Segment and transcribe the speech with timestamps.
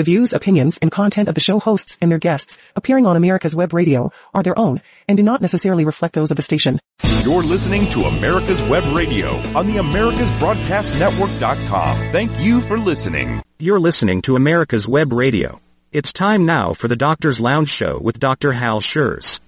[0.00, 3.54] The views, opinions, and content of the show hosts and their guests appearing on America's
[3.54, 6.80] Web Radio are their own and do not necessarily reflect those of the station.
[7.22, 12.12] You're listening to America's Web Radio on the AmericasBroadcastNetwork.com.
[12.12, 13.42] Thank you for listening.
[13.58, 15.60] You're listening to America's Web Radio.
[15.92, 18.52] It's time now for the Doctor's Lounge Show with Dr.
[18.52, 19.40] Hal Scherz.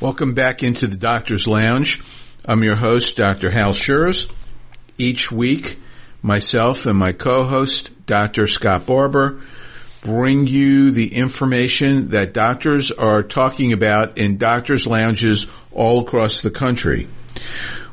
[0.00, 2.02] Welcome back into the Doctor's Lounge.
[2.46, 3.50] I'm your host, Dr.
[3.50, 4.32] Hal Scherz.
[4.96, 5.78] Each week,
[6.22, 8.46] myself and my co-host, Dr.
[8.46, 9.42] Scott Barber,
[10.06, 16.50] bring you the information that doctors are talking about in doctors' lounges all across the
[16.50, 17.08] country.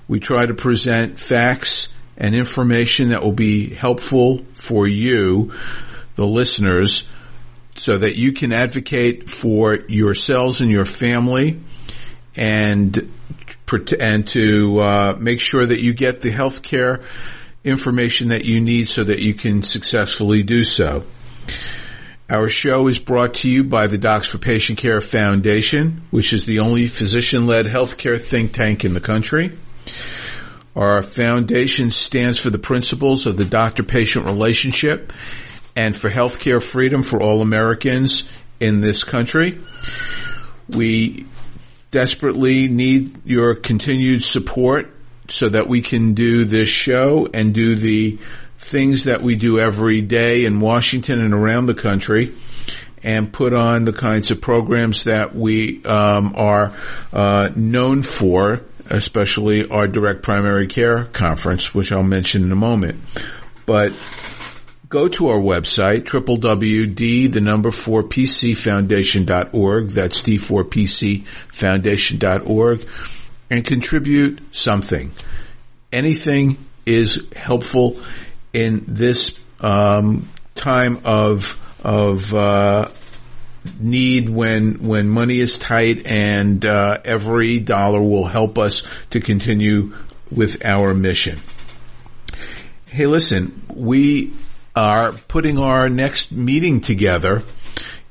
[0.07, 5.53] We try to present facts and information that will be helpful for you,
[6.13, 7.09] the listeners,
[7.77, 11.59] so that you can advocate for yourselves and your family
[12.35, 13.11] and
[13.99, 17.01] and to uh, make sure that you get the health care
[17.63, 21.03] information that you need so that you can successfully do so.
[22.29, 26.45] Our show is brought to you by the Docs for Patient Care Foundation, which is
[26.45, 29.51] the only physician-led healthcare think tank in the country.
[30.73, 35.11] Our foundation stands for the principles of the doctor-patient relationship
[35.75, 38.29] and for healthcare freedom for all Americans
[38.61, 39.59] in this country.
[40.69, 41.25] We
[41.91, 44.89] desperately need your continued support
[45.27, 48.17] so that we can do this show and do the
[48.63, 52.33] things that we do every day in Washington and around the country
[53.03, 56.75] and put on the kinds of programs that we um, are
[57.11, 63.01] uh, known for, especially our direct primary care conference, which I'll mention in a moment.
[63.65, 63.93] But
[64.87, 69.89] go to our website, www.d, the number 4 pcfoundation.org.
[69.89, 72.87] That's d4pcfoundation.org
[73.49, 75.11] and contribute something.
[75.91, 77.99] Anything is helpful
[78.53, 82.89] in this um, time of of uh,
[83.79, 89.93] need when when money is tight, and uh, every dollar will help us to continue
[90.31, 91.39] with our mission.
[92.87, 94.33] Hey, listen, we
[94.75, 97.43] are putting our next meeting together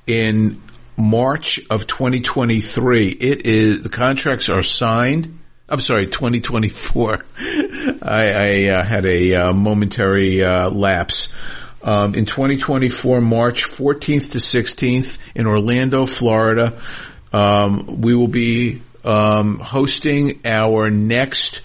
[0.06, 0.60] in
[0.96, 3.08] March of 2023.
[3.08, 5.38] It is, the contracts are signed.
[5.68, 7.24] I'm sorry, 2024.
[7.38, 11.34] I, I uh, had a uh, momentary uh, lapse.
[11.82, 16.80] Um, in 2024, March 14th to 16th in Orlando, Florida,
[17.32, 21.62] um, we will be um, hosting our next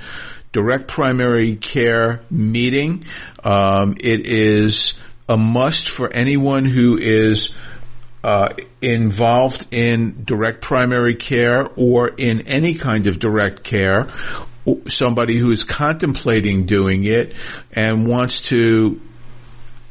[0.54, 3.06] direct primary care meeting.
[3.44, 5.00] Um, it is
[5.30, 7.56] a must for anyone who is
[8.24, 14.12] uh, involved in direct primary care or in any kind of direct care,
[14.88, 17.34] somebody who is contemplating doing it
[17.74, 19.00] and wants to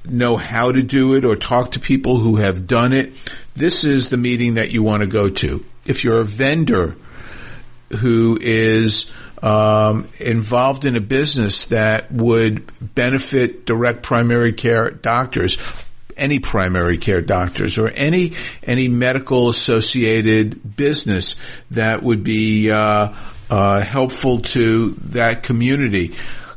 [0.04, 3.12] know how to do it or talk to people who have done it,
[3.54, 5.64] this is the meeting that you want to go to.
[5.84, 6.96] If you're a vendor
[8.00, 9.10] who is
[9.42, 15.56] um, involved in a business that would benefit direct primary care doctors,
[16.16, 18.32] any primary care doctors or any
[18.62, 21.36] any medical associated business
[21.70, 23.12] that would be uh,
[23.50, 26.14] uh, helpful to that community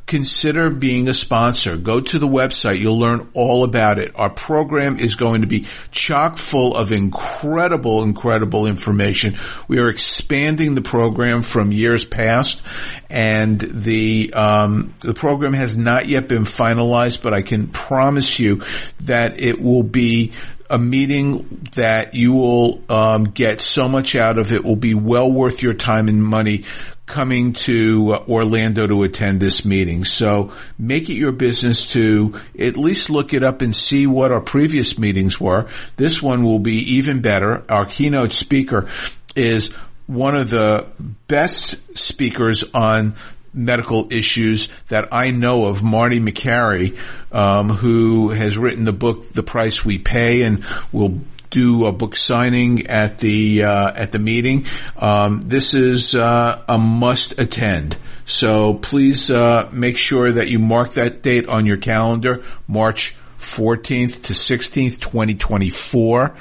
[0.09, 1.77] consider being a sponsor.
[1.77, 2.79] Go to the website.
[2.79, 4.11] You'll learn all about it.
[4.15, 9.37] Our program is going to be chock full of incredible, incredible information.
[9.67, 12.63] We are expanding the program from years past
[13.07, 18.63] and the, um, the program has not yet been finalized, but I can promise you
[19.01, 20.33] that it will be
[20.71, 24.51] a meeting that you will um, get so much out of.
[24.51, 26.65] It will be well worth your time and money
[27.09, 30.05] coming to uh, Orlando to attend this meeting.
[30.05, 34.39] So make it your business to at least look it up and see what our
[34.39, 35.67] previous meetings were.
[35.97, 37.65] This one will be even better.
[37.69, 38.87] Our keynote speaker
[39.35, 39.69] is
[40.07, 40.87] one of the
[41.27, 43.15] best speakers on
[43.53, 46.97] medical issues that I know of, Marty Makary,
[47.31, 51.19] um, who has written the book "The Price We Pay" and will
[51.50, 54.66] do a book signing at the uh, at the meeting.
[54.98, 57.98] Um, this is uh, a must attend.
[58.25, 64.24] So please uh, make sure that you mark that date on your calendar, March 14th
[64.24, 66.36] to 16th, 2024,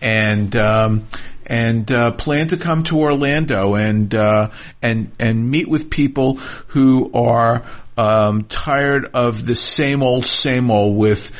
[0.00, 0.56] and.
[0.56, 1.06] Um,
[1.44, 4.50] and uh, plan to come to Orlando and uh,
[4.80, 6.36] and and meet with people
[6.68, 7.66] who are
[7.98, 11.32] um, tired of the same old, same old with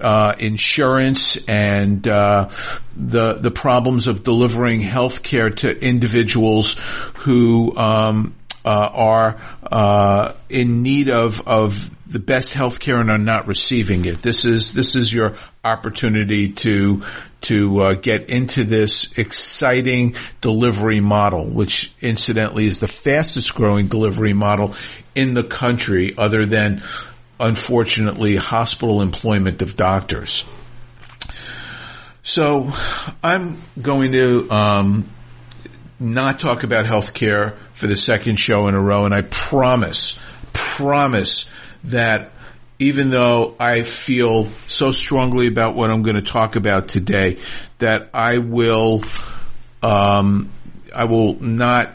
[0.00, 2.48] uh, insurance and uh,
[2.96, 6.76] the the problems of delivering health care to individuals
[7.18, 13.18] who um, uh, are uh, in need of of the best health care and are
[13.18, 14.20] not receiving it.
[14.20, 17.04] This is this is your opportunity to
[17.42, 24.32] to uh, get into this exciting delivery model, which incidentally is the fastest growing delivery
[24.32, 24.74] model
[25.14, 26.82] in the country, other than
[27.40, 30.48] unfortunately hospital employment of doctors.
[32.22, 32.70] So
[33.24, 35.08] I'm going to um,
[35.98, 40.22] not talk about healthcare for the second show in a row, and I promise,
[40.52, 41.50] promise
[41.84, 42.30] that
[42.78, 47.38] even though I feel so strongly about what I'm going to talk about today,
[47.78, 49.02] that I will,
[49.82, 50.50] um,
[50.94, 51.90] I will not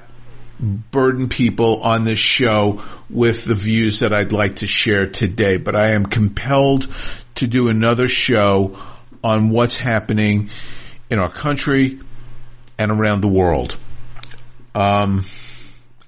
[0.60, 5.76] burden people on this show with the views that I'd like to share today, but
[5.76, 6.88] I am compelled
[7.36, 8.78] to do another show
[9.24, 10.50] on what's happening
[11.10, 12.00] in our country
[12.78, 13.78] and around the world.
[14.74, 15.26] Um,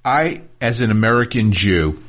[0.03, 2.01] I, as an American Jew,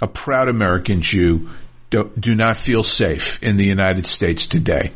[0.00, 1.50] a proud American Jew,
[1.90, 4.92] do, do not feel safe in the United States today.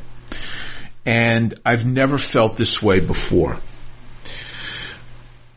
[1.06, 3.58] And I've never felt this way before.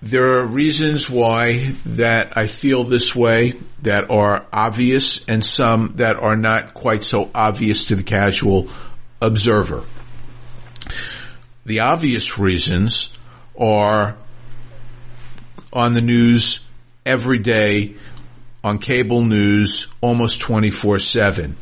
[0.06, 3.54] There are reasons why that I feel this way
[3.84, 8.68] that are obvious and some that are not quite so obvious to the casual
[9.22, 9.86] observer.
[11.66, 13.18] The obvious reasons
[13.58, 14.18] are
[15.72, 16.68] on the news
[17.06, 17.96] every day
[18.62, 21.54] on cable news almost 24-7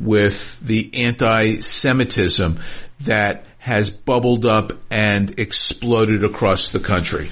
[0.00, 2.58] with the anti-Semitism
[3.02, 7.30] that has bubbled up and exploded across the country.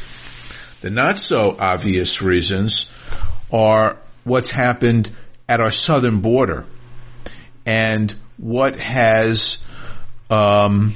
[0.81, 2.91] The not so obvious reasons
[3.53, 5.11] are what's happened
[5.49, 6.65] at our southern border
[7.67, 9.65] and what has
[10.31, 10.94] um,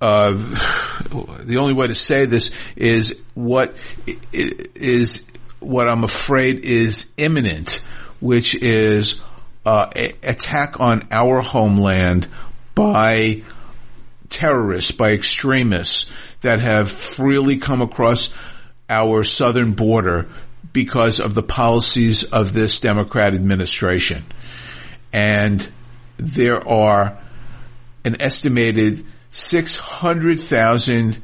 [0.00, 0.32] uh,
[1.40, 3.74] the only way to say this is what
[4.32, 5.30] is
[5.60, 7.80] what I'm afraid is imminent,
[8.20, 9.22] which is
[9.64, 9.90] uh,
[10.22, 12.28] attack on our homeland
[12.74, 13.42] by
[14.28, 18.34] terrorists, by extremists that have freely come across
[18.88, 20.28] our southern border
[20.72, 24.24] because of the policies of this Democrat administration.
[25.12, 25.66] And
[26.16, 27.18] there are
[28.04, 31.22] an estimated 600,000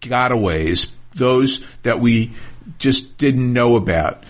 [0.00, 2.34] gotaways, those that we
[2.78, 4.24] just didn't know about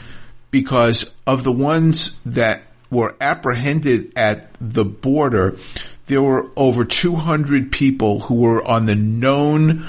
[0.50, 5.58] because of the ones that were apprehended at the border,
[6.08, 9.86] there were over 200 people who were on the known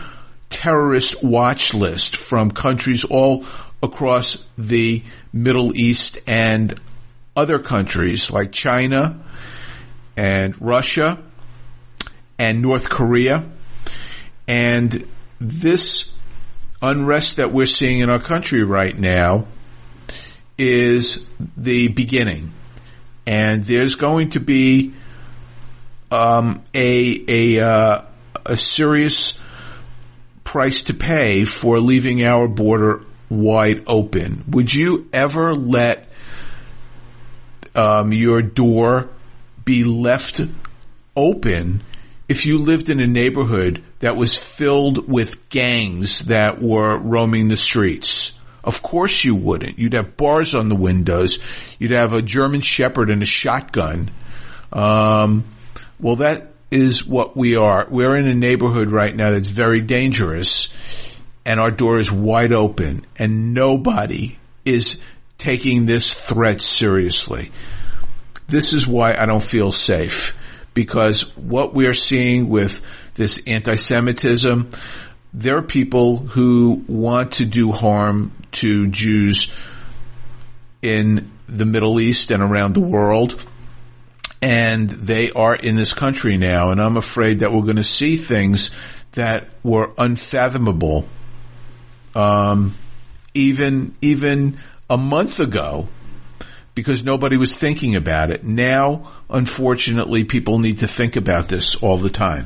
[0.49, 3.45] terrorist watch list from countries all
[3.81, 5.01] across the
[5.31, 6.77] Middle East and
[7.35, 9.23] other countries like China
[10.17, 11.23] and Russia
[12.37, 13.45] and North Korea.
[14.45, 15.07] And
[15.39, 16.13] this
[16.81, 19.47] unrest that we're seeing in our country right now
[20.57, 21.25] is
[21.55, 22.51] the beginning.
[23.25, 24.93] And there's going to be
[26.11, 28.01] um, a a uh,
[28.45, 29.41] a serious
[30.43, 34.43] price to pay for leaving our border wide open.
[34.49, 36.07] Would you ever let
[37.75, 39.09] um, your door
[39.63, 40.41] be left
[41.15, 41.83] open
[42.27, 47.57] if you lived in a neighborhood that was filled with gangs that were roaming the
[47.57, 48.39] streets.
[48.63, 49.79] Of course you wouldn't.
[49.79, 51.39] You'd have bars on the windows.
[51.79, 54.11] You'd have a German Shepherd and a shotgun.
[54.71, 55.45] Um,
[55.99, 57.87] well, that is what we are.
[57.89, 60.73] We're in a neighborhood right now that's very dangerous,
[61.45, 65.01] and our door is wide open, and nobody is
[65.37, 67.51] taking this threat seriously.
[68.47, 70.35] This is why I don't feel safe
[70.73, 72.81] because what we are seeing with
[73.15, 74.69] this anti-Semitism,
[75.33, 79.53] there are people who want to do harm to Jews
[80.81, 83.43] in the Middle East and around the world.
[84.41, 86.71] And they are in this country now.
[86.71, 88.71] And I'm afraid that we're going to see things
[89.13, 91.07] that were unfathomable,
[92.15, 92.75] um,
[93.33, 95.87] even, even a month ago
[96.79, 98.45] because nobody was thinking about it.
[98.45, 102.45] Now, unfortunately, people need to think about this all the time.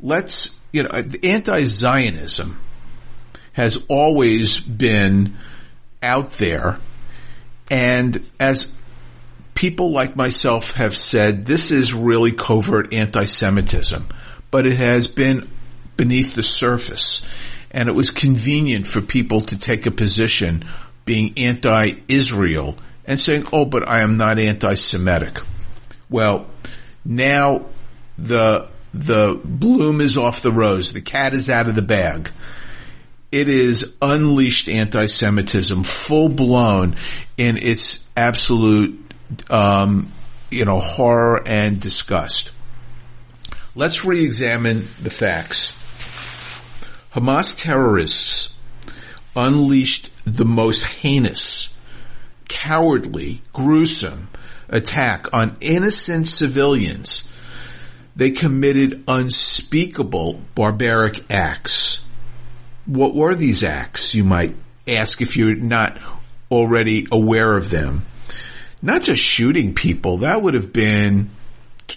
[0.00, 2.60] Let's, you know, anti-Zionism
[3.54, 5.36] has always been
[6.00, 6.78] out there.
[7.70, 8.72] And as
[9.60, 14.06] people like myself have said, this is really covert anti-Semitism,
[14.50, 15.46] but it has been
[15.98, 17.22] beneath the surface.
[17.70, 20.64] And it was convenient for people to take a position
[21.04, 22.74] being anti-Israel
[23.04, 25.40] and saying, oh, but I am not anti-Semitic.
[26.08, 26.46] Well,
[27.04, 27.66] now
[28.16, 30.94] the, the bloom is off the rose.
[30.94, 32.30] The cat is out of the bag.
[33.30, 36.96] It is unleashed anti-Semitism, full blown
[37.36, 38.98] in its absolute,
[39.48, 40.12] um,
[40.50, 42.50] you know, horror and disgust.
[43.74, 45.76] Let's re-examine the facts.
[47.14, 48.58] Hamas terrorists
[49.34, 51.76] unleashed the most heinous,
[52.48, 54.28] cowardly, gruesome
[54.68, 57.28] attack on innocent civilians.
[58.16, 62.04] They committed unspeakable barbaric acts.
[62.86, 64.56] What were these acts, you might
[64.86, 65.98] ask if you're not
[66.50, 68.04] already aware of them?
[68.82, 71.30] Not just shooting people, that would have been,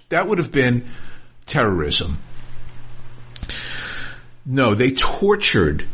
[0.10, 0.90] that would have been
[1.46, 2.18] terrorism.
[4.46, 5.86] No, they tortured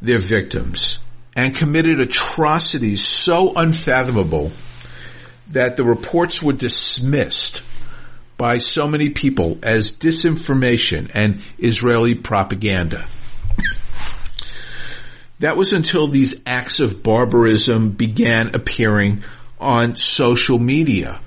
[0.00, 0.98] their victims
[1.36, 4.52] and committed atrocities so unfathomable
[5.50, 7.62] that the reports were dismissed
[8.38, 13.04] by so many people as disinformation and Israeli propaganda.
[15.40, 19.24] That was until these acts of barbarism began appearing
[19.60, 21.20] on social media.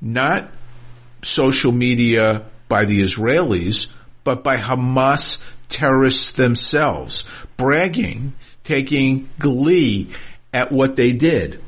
[0.00, 0.48] Not
[1.22, 7.24] social media by the Israelis, but by Hamas terrorists themselves,
[7.56, 10.10] bragging, taking glee
[10.52, 11.60] at what they did,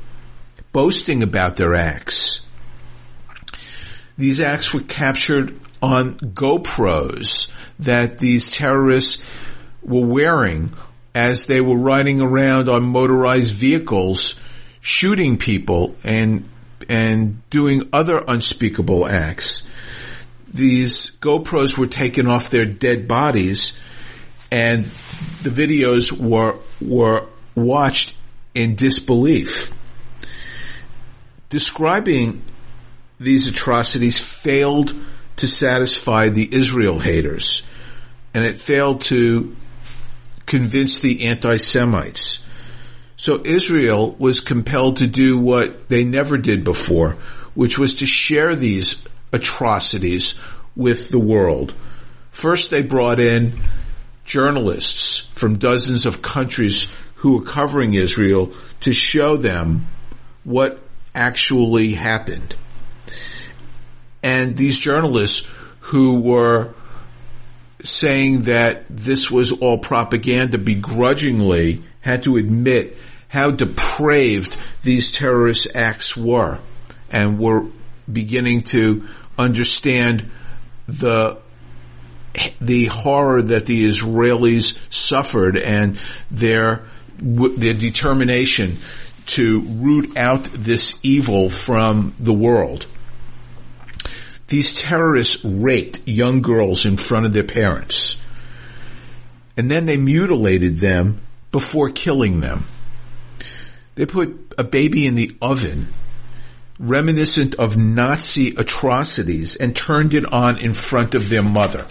[0.71, 2.47] boasting about their acts.
[4.17, 9.23] These acts were captured on GoPros that these terrorists
[9.83, 10.71] were wearing
[11.13, 14.39] as they were riding around on motorized vehicles,
[14.87, 16.47] shooting people and
[16.87, 19.67] and doing other unspeakable acts.
[20.53, 23.77] These GoPros were taken off their dead bodies
[24.49, 24.85] and
[25.43, 28.15] the videos were were watched
[28.55, 29.73] in disbelief.
[31.49, 32.41] Describing
[33.19, 34.93] these atrocities failed
[35.35, 37.67] to satisfy the Israel haters,
[38.33, 39.53] and it failed to
[40.45, 42.46] convince the anti-Semites.
[43.17, 47.17] So Israel was compelled to do what they never did before,
[47.55, 50.39] which was to share these atrocities
[50.75, 51.73] with the world.
[52.29, 53.53] First, they brought in
[54.23, 59.87] journalists from dozens of countries who were covering Israel to show them
[60.43, 60.79] what
[61.15, 62.55] actually happened.
[64.21, 66.75] And these journalists who were
[67.83, 72.97] saying that this was all propaganda begrudgingly had to admit
[73.27, 76.59] how depraved these terrorist acts were
[77.11, 77.65] and were
[78.11, 79.07] beginning to
[79.37, 80.29] understand
[80.87, 81.37] the
[82.61, 86.83] the horror that the Israelis suffered and their
[87.19, 88.77] their determination
[89.25, 92.85] to root out this evil from the world.
[94.47, 98.21] These terrorists raped young girls in front of their parents.
[99.57, 101.19] And then they mutilated them
[101.51, 102.63] before killing them.
[103.97, 105.87] They put a baby in the oven,
[106.77, 111.87] reminiscent of Nazi atrocities, and turned it on in front of their mother.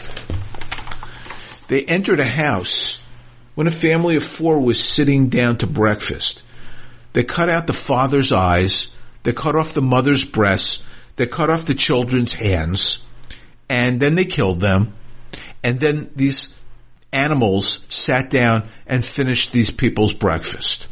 [1.67, 3.05] They entered a house
[3.57, 6.45] when a family of four was sitting down to breakfast.
[7.13, 8.95] They cut out the father's eyes,
[9.25, 10.87] they cut off the mother's breasts,
[11.17, 13.05] they cut off the children's hands,
[13.69, 14.95] and then they killed them.
[15.65, 16.57] And then these
[17.13, 20.87] animals sat down and finished these people's breakfast.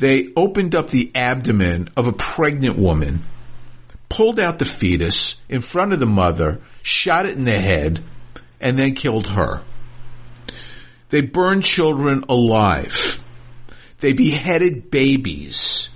[0.00, 3.22] They opened up the abdomen of a pregnant woman,
[4.08, 8.00] pulled out the fetus in front of the mother, shot it in the head,
[8.62, 9.62] and then killed her.
[11.10, 13.22] They burned children alive.
[13.98, 15.90] They beheaded babies.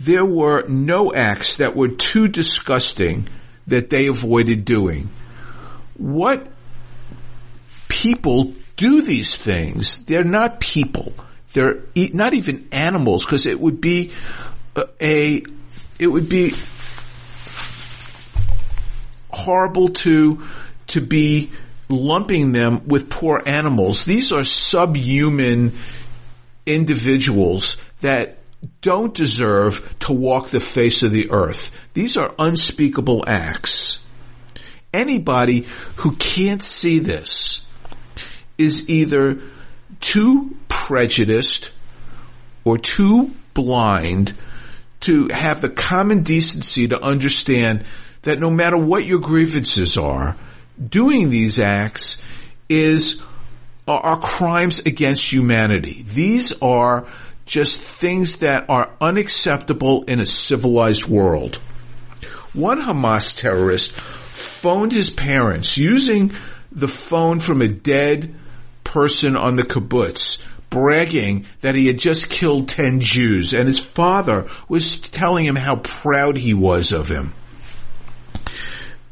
[0.00, 3.28] There were no acts that were too disgusting
[3.68, 5.10] that they avoided doing.
[5.96, 6.44] What
[7.88, 10.04] people do these things?
[10.06, 11.14] They're not people.
[11.58, 11.80] They're
[12.12, 14.12] not even animals because it would be
[14.76, 15.42] a, a,
[15.98, 16.54] it would be
[19.28, 20.46] horrible to
[20.86, 21.50] to be
[21.88, 24.04] lumping them with poor animals.
[24.04, 25.72] These are subhuman
[26.64, 28.38] individuals that
[28.80, 31.74] don't deserve to walk the face of the earth.
[31.92, 34.06] These are unspeakable acts.
[34.94, 37.68] Anybody who can't see this
[38.58, 39.40] is either
[40.00, 41.72] too prejudiced
[42.64, 44.34] or too blind
[45.00, 47.84] to have the common decency to understand
[48.22, 50.36] that no matter what your grievances are,
[50.88, 52.20] doing these acts
[52.68, 53.22] is
[53.86, 56.04] are crimes against humanity.
[56.12, 57.06] These are
[57.46, 61.56] just things that are unacceptable in a civilized world.
[62.52, 66.32] One Hamas terrorist phoned his parents using
[66.70, 68.34] the phone from a dead
[68.88, 74.48] person on the kibbutz, bragging that he had just killed 10 Jews and his father
[74.68, 77.34] was telling him how proud he was of him.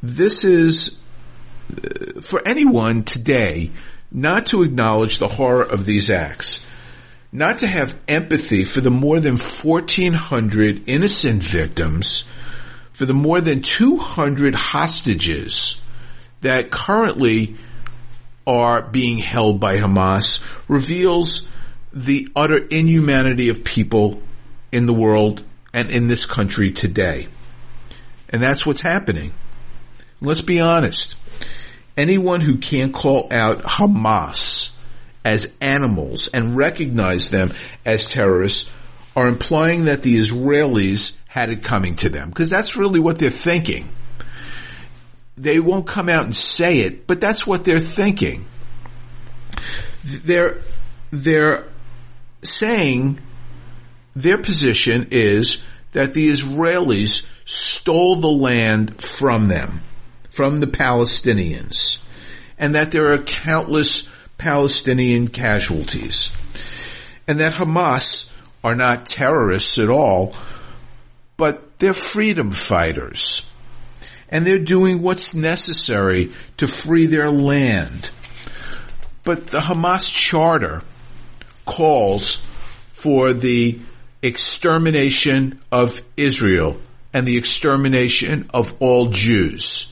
[0.02, 1.00] This is,
[1.70, 3.70] uh, for anyone today,
[4.10, 6.66] not to acknowledge the horror of these acts,
[7.32, 12.28] not to have empathy for the more than 1400 innocent victims,
[12.92, 15.82] for the more than 200 hostages
[16.40, 17.56] that currently
[18.46, 21.50] are being held by Hamas reveals
[21.92, 24.22] the utter inhumanity of people
[24.70, 27.28] in the world and in this country today.
[28.28, 29.32] And that's what's happening.
[30.20, 31.14] Let's be honest.
[31.96, 34.74] Anyone who can't call out Hamas
[35.24, 37.52] as animals and recognize them
[37.84, 38.70] as terrorists
[39.16, 42.28] are implying that the Israelis had it coming to them.
[42.28, 43.88] Because that's really what they're thinking.
[45.36, 48.46] They won't come out and say it, but that's what they're thinking.
[50.04, 50.58] They're,
[51.10, 51.66] they're
[52.42, 53.20] saying
[54.14, 59.82] their position is that the Israelis stole the land from them,
[60.30, 62.02] from the Palestinians,
[62.58, 66.34] and that there are countless Palestinian casualties,
[67.28, 68.32] and that Hamas
[68.64, 70.34] are not terrorists at all,
[71.36, 73.45] but they're freedom fighters
[74.36, 78.10] and they're doing what's necessary to free their land.
[79.24, 80.82] But the Hamas charter
[81.64, 82.36] calls
[82.92, 83.78] for the
[84.20, 86.78] extermination of Israel
[87.14, 89.90] and the extermination of all Jews.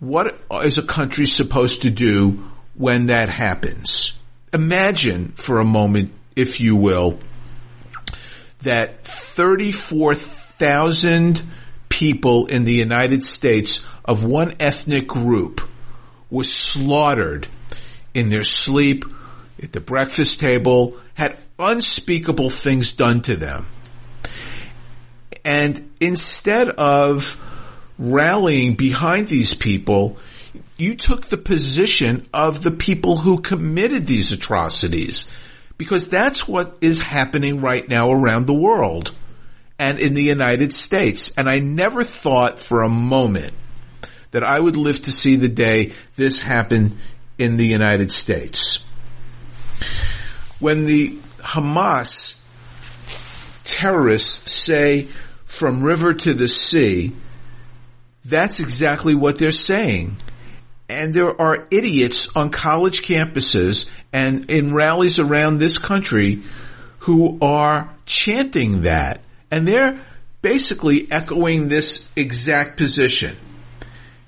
[0.00, 4.18] What is a country supposed to do when that happens?
[4.52, 7.20] Imagine for a moment, if you will,
[8.62, 11.40] that 34,000
[11.98, 15.60] people in the United States of one ethnic group
[16.30, 17.48] were slaughtered
[18.14, 19.04] in their sleep,
[19.60, 23.66] at the breakfast table, had unspeakable things done to them.
[25.44, 27.36] And instead of
[27.98, 30.18] rallying behind these people,
[30.76, 35.28] you took the position of the people who committed these atrocities.
[35.76, 39.12] Because that's what is happening right now around the world
[39.78, 41.32] and in the United States.
[41.36, 43.54] And I never thought for a moment
[44.30, 46.98] that I would live to see the day this happened
[47.38, 48.84] in the United States.
[50.58, 52.42] When the Hamas
[53.64, 55.06] terrorists say
[55.44, 57.12] from river to the sea,
[58.24, 60.16] that's exactly what they're saying.
[60.90, 66.42] And there are idiots on college campuses and in rallies around this country
[67.00, 70.00] who are chanting that and they're
[70.42, 73.36] basically echoing this exact position.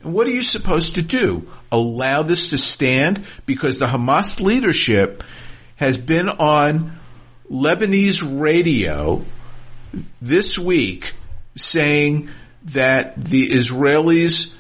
[0.02, 1.48] And what are you supposed to do?
[1.70, 3.24] Allow this to stand?
[3.46, 5.22] Because the Hamas leadership
[5.76, 6.98] has been on
[7.50, 9.24] Lebanese radio
[10.20, 11.12] this week
[11.56, 12.30] saying
[12.64, 14.56] that the Israelis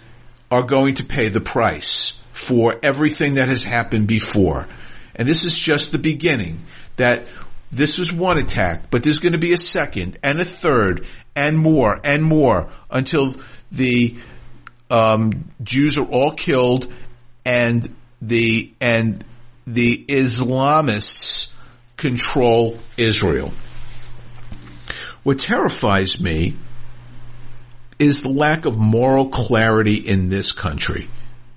[0.50, 4.66] are going to pay the price for everything that has happened before.
[5.14, 6.64] And this is just the beginning.
[6.96, 7.22] That
[7.72, 11.06] this was one attack, but there's going to be a second and a third
[11.36, 13.34] and more and more until
[13.70, 14.16] the
[14.90, 16.92] um, Jews are all killed
[17.44, 17.88] and
[18.20, 19.24] the and
[19.66, 21.54] the Islamists
[21.96, 23.52] control Israel.
[25.22, 26.56] What terrifies me
[27.98, 31.08] is the lack of moral clarity in this country.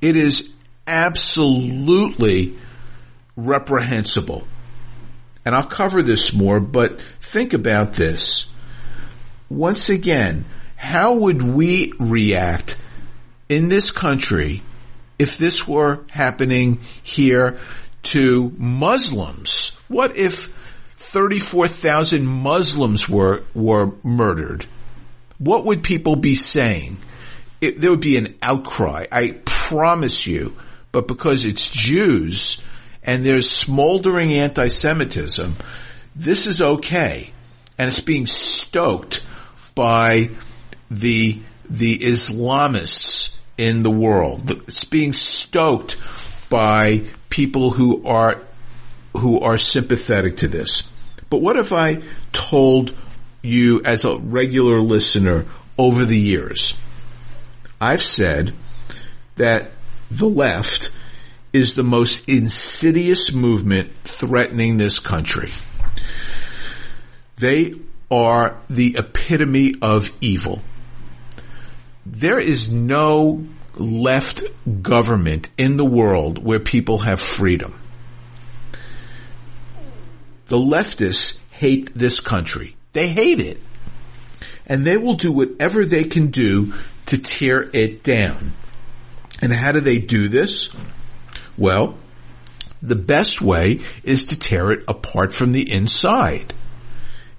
[0.02, 0.54] It is
[0.86, 2.58] absolutely
[3.36, 4.46] reprehensible
[5.46, 8.52] and I'll cover this more, but think about this.
[9.50, 12.78] Once again, how would we react
[13.50, 14.62] in this country
[15.20, 17.60] if this were happening here
[18.04, 19.78] to Muslims?
[19.88, 20.46] What if
[20.98, 24.66] 34,000 Muslims were, were murdered?
[25.38, 26.98] What would people be saying?
[27.62, 29.06] It, there would be an outcry.
[29.12, 30.56] I promise you.
[30.92, 32.64] But because it's Jews,
[33.04, 35.56] and there's smoldering anti-Semitism,
[36.16, 37.32] this is okay.
[37.78, 39.26] And it's being stoked
[39.76, 40.30] by
[40.90, 41.40] the,
[41.70, 44.50] the Islamists in the world.
[44.68, 45.98] It's being stoked
[46.50, 48.42] by people who are,
[49.18, 50.92] who are sympathetic to this.
[51.30, 52.96] But what if I told
[53.42, 55.46] you as a regular listener
[55.78, 56.80] over the years?
[57.82, 58.54] I've said
[59.36, 59.72] that
[60.12, 60.92] the left
[61.54, 65.52] is the most insidious movement threatening this country.
[67.38, 67.76] They
[68.12, 70.62] are the epitome of evil.
[72.06, 74.44] There is no left
[74.82, 77.80] government in the world where people have freedom.
[80.54, 82.76] the leftists hate this country.
[82.94, 83.60] They hate it.
[84.68, 86.76] And they will do whatever they can do
[87.08, 88.54] to tear it down.
[89.42, 90.72] And how do they do this?
[91.58, 91.98] Well,
[92.82, 96.54] the best way is to tear it apart from the inside.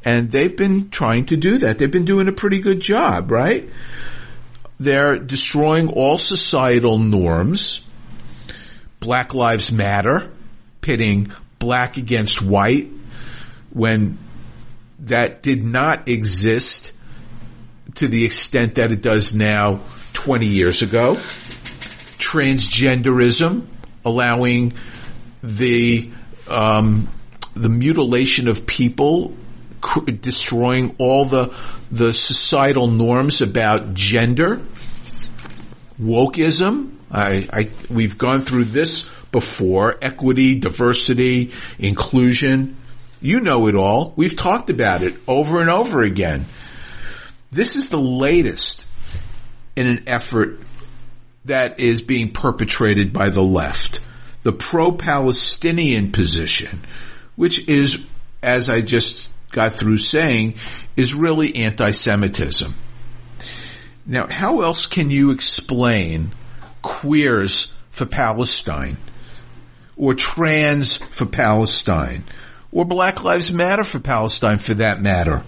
[0.04, 1.78] And they've been trying to do that.
[1.78, 3.68] They've been doing a pretty good job, right?
[4.78, 7.88] They're destroying all societal norms.
[9.00, 10.30] Black Lives Matter,
[10.80, 12.90] pitting black against white
[13.70, 14.18] when
[15.00, 16.92] that did not exist
[17.96, 19.80] to the extent that it does now
[20.14, 21.16] 20 years ago.
[22.18, 23.66] Transgenderism,
[24.04, 24.74] allowing
[25.42, 26.10] the
[26.48, 27.08] um,
[27.54, 29.34] the mutilation of people,
[29.80, 31.54] cr- destroying all the
[31.90, 34.60] the societal norms about gender.
[36.00, 36.92] Wokeism.
[37.10, 39.96] I, I we've gone through this before.
[40.02, 42.76] Equity, diversity, inclusion.
[43.20, 44.12] You know it all.
[44.16, 46.46] We've talked about it over and over again.
[47.50, 48.84] This is the latest
[49.76, 50.58] in an effort
[51.44, 54.00] that is being perpetrated by the left.
[54.42, 56.84] The pro-Palestinian position,
[57.36, 58.08] which is,
[58.42, 60.54] as I just got through saying,
[60.96, 62.74] is really anti-Semitism.
[64.06, 66.32] Now, how else can you explain
[66.82, 68.96] queers for Palestine?
[69.96, 72.24] Or trans for Palestine?
[72.72, 75.42] Or Black Lives Matter for Palestine for that matter?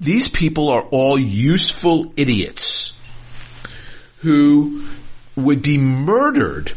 [0.00, 2.93] These people are all useful idiots
[4.24, 4.82] who
[5.36, 6.72] would be murdered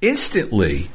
[0.00, 0.88] instantly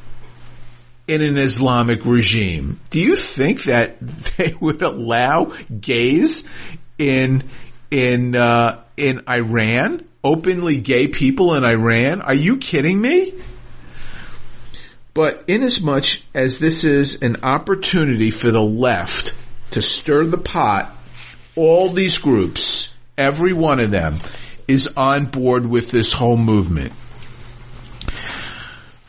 [1.06, 2.80] in an Islamic regime.
[2.90, 4.00] Do you think that
[4.36, 6.48] they would allow gays
[6.98, 7.44] in
[7.90, 12.20] in uh, in Iran, openly gay people in Iran?
[12.20, 13.34] Are you kidding me?
[15.14, 19.34] But inasmuch as this is an opportunity for the left
[19.70, 20.94] to stir the pot
[21.54, 24.18] all these groups, every one of them,
[24.68, 26.92] is on board with this whole movement.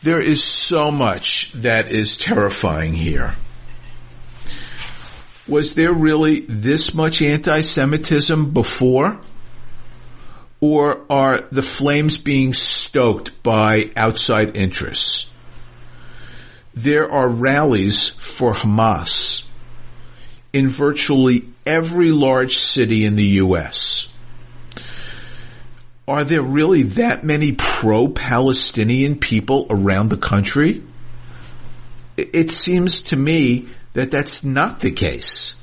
[0.02, 3.36] There is so much that is terrifying here.
[5.46, 9.20] Was there really this much anti-Semitism before?
[10.62, 15.30] Or are the flames being stoked by outside interests?
[16.74, 19.48] There are rallies for Hamas
[20.52, 24.09] in virtually every large city in the U.S.
[26.10, 30.82] Are there really that many pro-Palestinian people around the country?
[32.16, 35.62] It seems to me that that's not the case.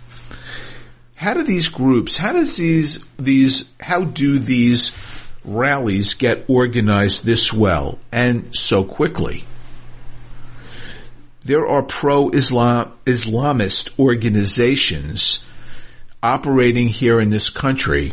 [1.15, 4.95] How do these groups, how does these, these, how do these
[5.43, 9.43] rallies get organized this well and so quickly?
[11.47, 15.45] there are pro-Islam, Islamist organizations
[16.21, 18.11] operating here in this country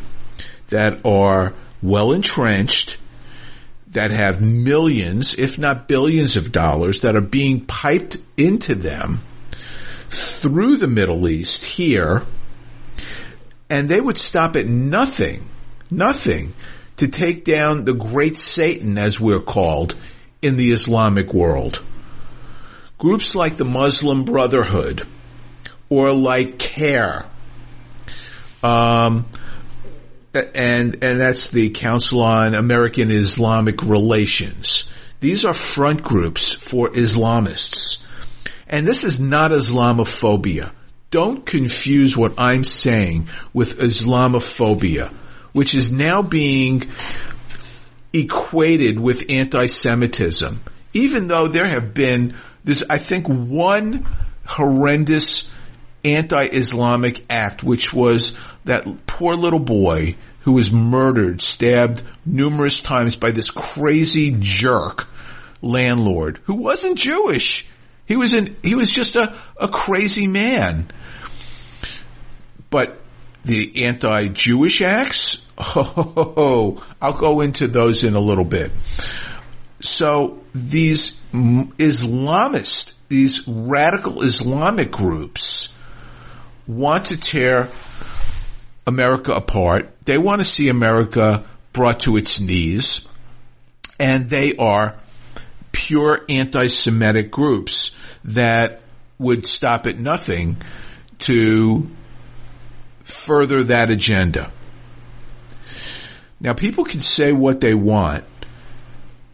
[0.69, 1.53] that are
[1.85, 2.97] well entrenched,
[3.89, 9.21] that have millions, if not billions of dollars that are being piped into them
[10.09, 12.23] through the Middle East here,
[13.71, 15.45] and they would stop at nothing,
[15.91, 16.53] nothing
[16.97, 19.95] to take down the great Satan as we're called
[20.43, 21.81] in the Islamic world.
[22.99, 25.07] Groups like the Muslim Brotherhood
[25.89, 27.27] or like CAIR,
[28.63, 29.27] um,
[30.35, 34.91] and and that's the Council on American Islamic Relations.
[35.21, 38.05] These are front groups for Islamists.
[38.69, 40.73] And this is not Islamophobia.
[41.11, 45.11] Don't confuse what I'm saying with Islamophobia,
[45.53, 46.91] which is now being
[48.13, 50.61] equated with anti-Semitism,
[50.93, 54.07] even though there have been there's, I think, one
[54.47, 55.53] horrendous
[56.05, 63.31] anti-Islamic act, which was that poor little boy who was murdered, stabbed numerous times by
[63.31, 65.09] this crazy jerk
[65.63, 67.67] landlord who wasn't Jewish.
[68.07, 70.91] He was an, he was just a, a crazy man.
[72.69, 72.99] But
[73.45, 78.71] the anti-Jewish acts, oh, I'll go into those in a little bit.
[79.81, 85.75] So these Islamist, these radical Islamic groups
[86.67, 87.69] want to tear
[88.87, 89.91] America apart.
[90.05, 93.09] They want to see America brought to its knees.
[93.99, 94.97] And they are
[95.73, 98.81] pure anti-Semitic groups that
[99.19, 100.57] would stop at nothing
[101.21, 101.89] to
[103.03, 104.51] further that agenda.
[106.41, 108.25] Now people can say what they want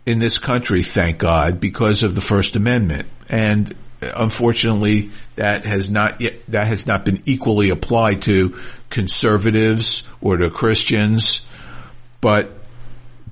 [0.06, 3.08] in this country, thank God, because of the First Amendment.
[3.28, 8.58] And uh, unfortunately, that has not yet, that has not been equally applied to
[8.90, 11.48] conservatives or to Christians,
[12.20, 12.50] but,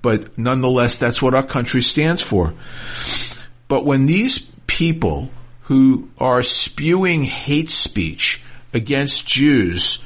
[0.01, 2.55] but nonetheless, that's what our country stands for.
[3.68, 5.31] But when these people
[5.62, 8.42] who are spewing hate speech
[8.73, 10.03] against Jews,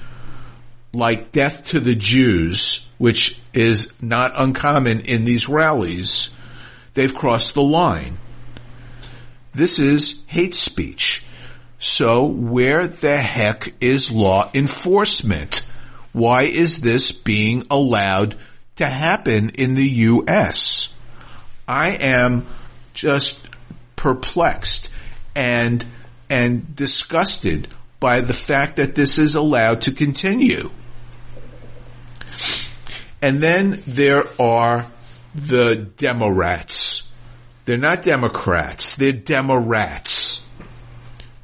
[0.93, 6.35] like death to the Jews, which is not uncommon in these rallies,
[6.95, 8.19] they've crossed the line.
[9.55, 11.25] This is hate speech.
[11.83, 15.65] So where the heck is law enforcement?
[16.13, 18.37] Why is this being allowed
[18.77, 20.97] to happen in the U.S.?
[21.67, 22.47] I am
[22.95, 23.49] just
[23.97, 24.91] perplexed
[25.35, 25.85] and,
[26.31, 27.67] and disgusted
[27.99, 30.71] by the fact that this is allowed to continue.
[33.21, 34.87] And then there are
[35.35, 37.11] the Demorats.
[37.65, 38.95] They're not Democrats.
[38.95, 40.22] They're Demorats.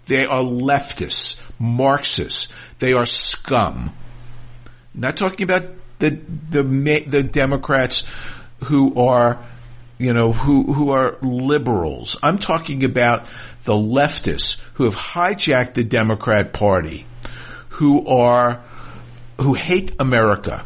[0.08, 2.52] They are leftists, Marxists.
[2.78, 3.92] They are scum.
[4.94, 5.64] I'm not talking about
[5.98, 6.62] the the
[7.06, 8.08] the Democrats
[8.64, 9.44] who are,
[9.98, 12.16] you know, who who are liberals.
[12.22, 13.26] I'm talking about
[13.64, 17.06] the leftists who have hijacked the Democrat Party,
[17.68, 18.62] who are
[19.38, 20.64] who hate America,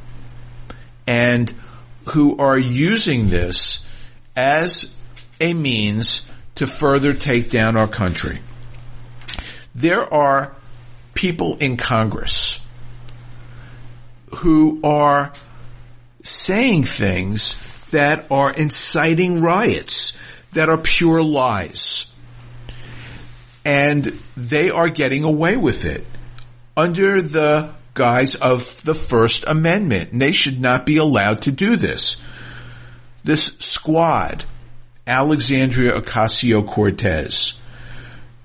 [1.07, 1.53] and
[2.11, 3.87] who are using this
[4.37, 4.97] as
[5.41, 8.39] a means to further take down our country.
[9.75, 10.55] There are
[11.15, 12.65] people in Congress
[14.37, 15.33] who are
[16.23, 17.57] saying things
[17.91, 20.17] that are inciting riots,
[20.53, 22.15] that are pure lies.
[23.65, 26.05] And they are getting away with it
[26.77, 30.13] under the guise of the First Amendment.
[30.13, 32.23] And they should not be allowed to do this.
[33.25, 34.45] This squad,
[35.07, 37.62] Alexandria Ocasio-Cortez,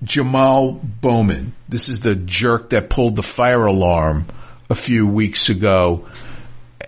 [0.02, 4.26] Jamal Bowman, this is the jerk that pulled the fire alarm
[4.70, 6.06] a few weeks ago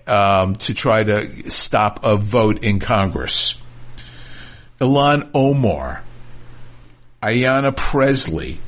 [0.07, 3.61] um, to try to stop a vote in Congress.
[4.81, 6.03] Ilhan Omar,
[7.23, 8.59] Ayanna Pressley,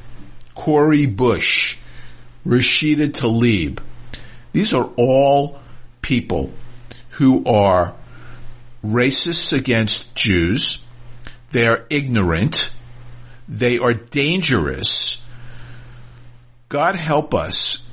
[0.55, 1.78] Cori Bush,
[2.46, 3.78] Rashida Tlaib.
[4.52, 5.61] These are all
[6.02, 6.52] people
[7.11, 7.94] who are
[8.85, 10.85] racists against Jews.
[11.52, 12.70] They are ignorant.
[13.52, 15.24] They are dangerous.
[16.70, 17.86] God help us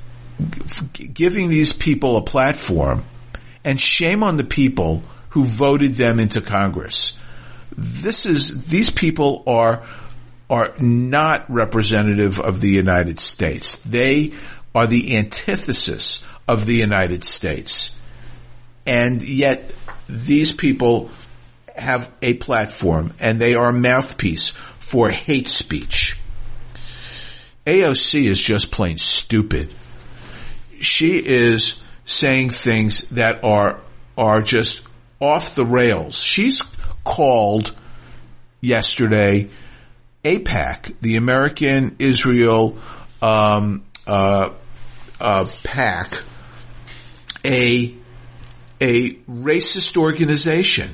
[0.93, 3.04] giving these people a platform
[3.65, 7.19] and shame on the people who voted them into Congress.
[7.76, 9.86] This is, these people are
[10.50, 13.76] are not representative of the United States.
[13.84, 14.34] They
[14.74, 17.95] are the antithesis of the United States.
[18.88, 19.72] And yet
[20.08, 21.12] these people
[21.76, 24.58] have a platform and they are a mouthpiece
[24.89, 26.19] for hate speech.
[27.67, 29.69] AOC is just plain stupid.
[30.82, 33.82] She is saying things that are,
[34.17, 34.88] are just
[35.21, 36.19] off the rails.
[36.19, 36.63] She's
[37.04, 37.71] called
[38.62, 39.52] yesterday
[40.23, 42.80] AIPAC, the American Israel
[43.21, 44.49] um, uh,
[45.21, 46.23] uh, PAC,
[47.45, 47.93] a
[48.82, 50.89] a racist organization.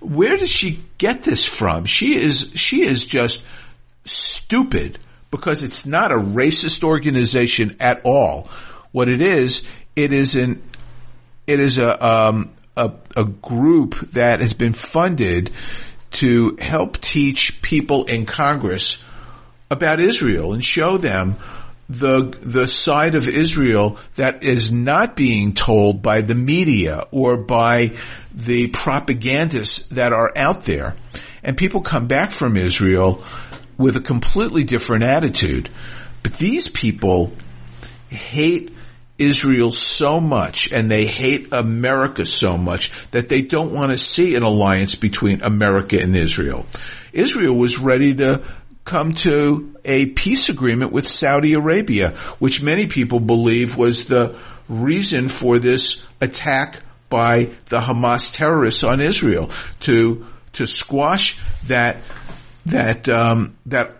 [0.00, 1.84] Where does she get this from?
[1.84, 3.46] She is she is just
[4.04, 4.98] stupid
[5.30, 8.48] because it's not a racist organization at all.
[8.92, 10.62] What it is, it is an
[11.46, 15.52] it is a um, a, a group that has been funded
[16.12, 19.04] to help teach people in Congress
[19.70, 21.36] about Israel and show them
[21.88, 27.92] the the side of Israel that is not being told by the media or by
[28.34, 30.94] the propagandists that are out there.
[31.42, 33.24] And people come back from Israel
[33.76, 35.68] with a completely different attitude.
[36.22, 37.32] But these people
[38.08, 38.74] hate
[39.18, 44.34] Israel so much and they hate America so much that they don't want to see
[44.34, 46.66] an alliance between America and Israel.
[47.12, 48.42] Israel was ready to
[48.84, 54.36] come to a peace agreement with Saudi Arabia, which many people believe was the
[54.68, 56.80] reason for this attack
[57.10, 61.98] by the Hamas terrorists on Israel to to squash that
[62.66, 63.92] that um, that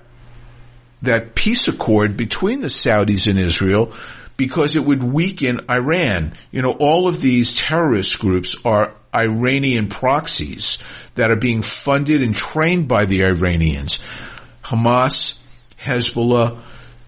[1.03, 3.93] that peace accord between the Saudis and Israel
[4.37, 6.33] because it would weaken Iran.
[6.51, 10.79] You know, all of these terrorist groups are Iranian proxies
[11.15, 13.99] that are being funded and trained by the Iranians.
[14.63, 15.39] Hamas,
[15.79, 16.59] Hezbollah,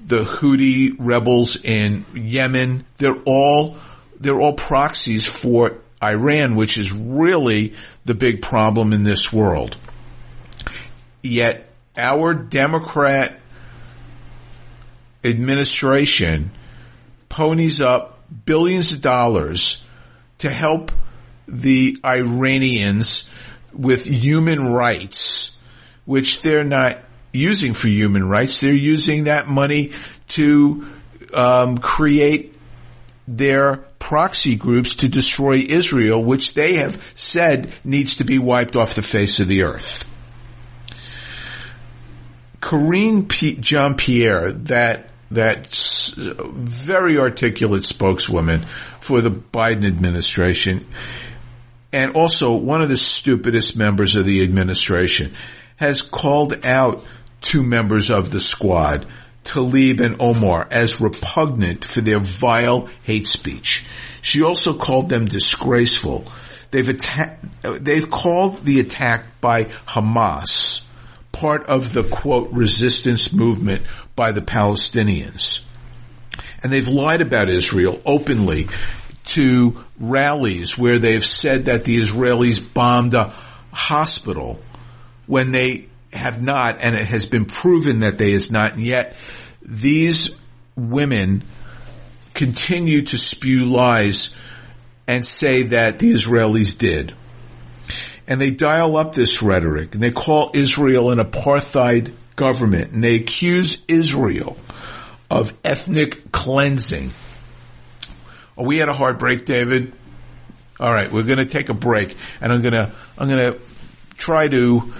[0.04, 3.76] the Houthi rebels in Yemen, they're all,
[4.20, 9.76] they're all proxies for Iran, which is really the big problem in this world.
[11.22, 13.38] Yet our Democrat
[15.24, 16.50] administration
[17.28, 19.84] ponies up billions of dollars
[20.38, 20.90] to help
[21.46, 23.30] the Iranians
[23.72, 25.60] with human rights,
[26.04, 26.98] which they're not
[27.32, 28.60] using for human rights.
[28.60, 29.92] They're using that money
[30.28, 30.86] to
[31.32, 32.51] um, create
[33.26, 38.94] their proxy groups to destroy Israel, which they have said needs to be wiped off
[38.94, 40.08] the face of the earth.
[42.60, 45.74] Karine P- Jean Pierre, that that
[46.14, 48.64] very articulate spokeswoman
[49.00, 50.86] for the Biden administration,
[51.92, 55.32] and also one of the stupidest members of the administration,
[55.76, 57.06] has called out
[57.40, 59.06] two members of the squad,
[59.44, 63.84] Tlaib and Omar, as repugnant for their vile hate speech.
[64.20, 66.24] She also called them disgraceful.
[66.70, 70.86] They've attacked, they've called the attack by Hamas
[71.32, 73.82] part of the quote resistance movement
[74.14, 75.64] by the Palestinians.
[76.62, 78.68] And they've lied about Israel openly
[79.24, 83.32] to rallies where they've said that the Israelis bombed a
[83.72, 84.60] hospital
[85.26, 89.16] when they have not, and it has been proven that they has not, and yet
[89.62, 90.38] these
[90.76, 91.44] women
[92.34, 94.36] continue to spew lies
[95.06, 97.14] and say that the Israelis did.
[98.26, 103.16] And they dial up this rhetoric and they call Israel an apartheid government and they
[103.16, 104.56] accuse Israel
[105.30, 107.10] of ethnic cleansing.
[108.56, 109.92] Are we at a hard break, David?
[110.78, 113.60] All right, we're going to take a break and I'm going to, I'm going to
[114.16, 114.94] try to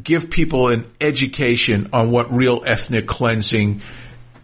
[0.00, 3.82] give people an education on what real ethnic cleansing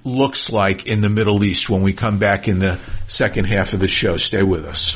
[0.04, 2.78] looks like in the Middle East when we come back in the
[3.08, 4.16] second half of the show.
[4.16, 4.94] Stay with us.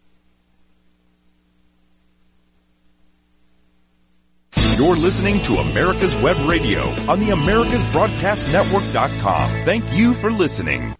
[4.81, 9.49] You're listening to America's Web Radio on the AmericasBroadcastNetwork.com.
[9.63, 10.95] Thank you for listening.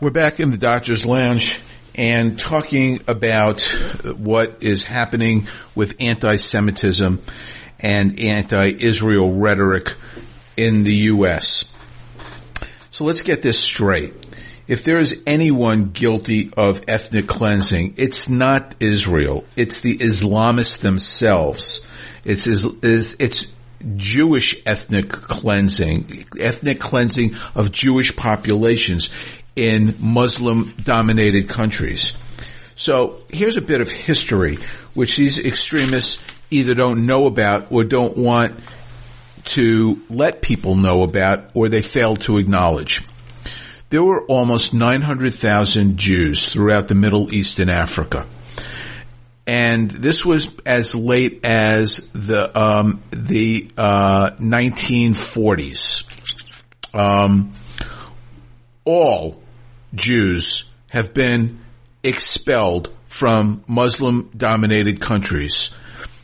[0.00, 1.60] We're back in the doctor's lounge
[1.96, 3.62] and talking about
[4.16, 7.20] what is happening with anti-Semitism
[7.80, 9.92] and anti-Israel rhetoric
[10.56, 11.76] in the U.S.
[12.92, 14.25] So let's get this straight.
[14.68, 19.44] If there is anyone guilty of ethnic cleansing, it's not Israel.
[19.54, 21.86] It's the Islamists themselves.
[22.24, 23.54] It's, it's, it's
[23.94, 29.10] Jewish ethnic cleansing, ethnic cleansing of Jewish populations
[29.54, 32.16] in Muslim dominated countries.
[32.74, 34.58] So here's a bit of history,
[34.94, 38.58] which these extremists either don't know about or don't want
[39.44, 43.02] to let people know about or they fail to acknowledge.
[43.88, 48.26] There were almost 900,000 Jews throughout the Middle East and Africa.
[49.46, 56.04] And this was as late as the um, the uh, 1940s.
[56.92, 57.52] Um,
[58.84, 59.40] all
[59.94, 61.60] Jews have been
[62.02, 65.72] expelled from Muslim dominated countries.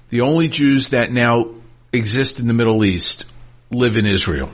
[0.08, 1.50] The only Jews that now
[1.92, 3.24] exist in the Middle East
[3.70, 4.50] live in Israel.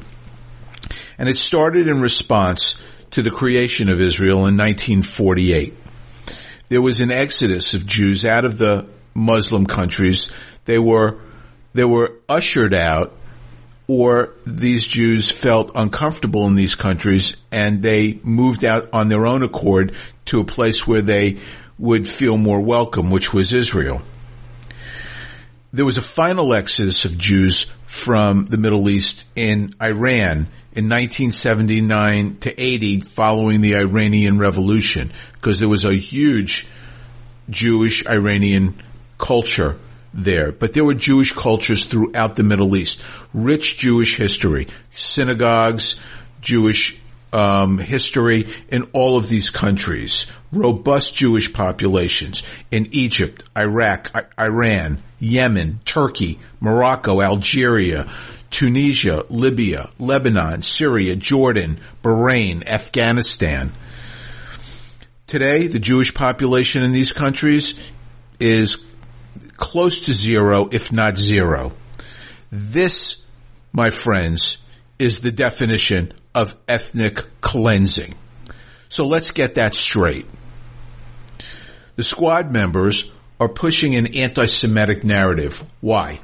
[1.16, 2.82] And it started in response
[3.12, 5.74] to the creation of Israel in 1948.
[6.68, 10.30] There was an exodus of Jews out of the Muslim countries.
[10.64, 11.18] They were
[11.72, 13.14] they were ushered out
[13.86, 19.42] or these Jews felt uncomfortable in these countries and they moved out on their own
[19.42, 19.94] accord
[20.26, 21.38] to a place where they
[21.78, 24.02] would feel more welcome, which was Israel.
[25.72, 32.36] There was a final exodus of Jews from the Middle East in Iran in 1979
[32.40, 36.68] to 80 following the Iranian Revolution because there was a huge
[37.50, 38.74] Jewish Iranian
[39.16, 39.76] culture
[40.12, 40.52] there.
[40.52, 43.02] But there were Jewish cultures throughout the Middle East.
[43.32, 46.00] Rich Jewish history, synagogues,
[46.40, 47.00] Jewish
[47.32, 50.26] um, history in all of these countries.
[50.52, 58.10] Robust Jewish populations in Egypt, Iraq, I- Iran, Yemen, Turkey, Morocco, Algeria,
[58.50, 63.72] Tunisia, Libya, Lebanon, Syria, Jordan, Bahrain, Afghanistan.
[65.26, 67.78] Today, the Jewish population in these countries
[68.40, 68.84] is
[69.56, 71.72] close to zero, if not zero.
[72.50, 73.24] This,
[73.72, 74.58] my friends,
[74.98, 78.14] is the definition of ethnic cleansing.
[78.88, 80.26] So let's get that straight.
[81.96, 85.62] The squad members are pushing an anti-Semitic narrative.
[85.80, 86.20] Why?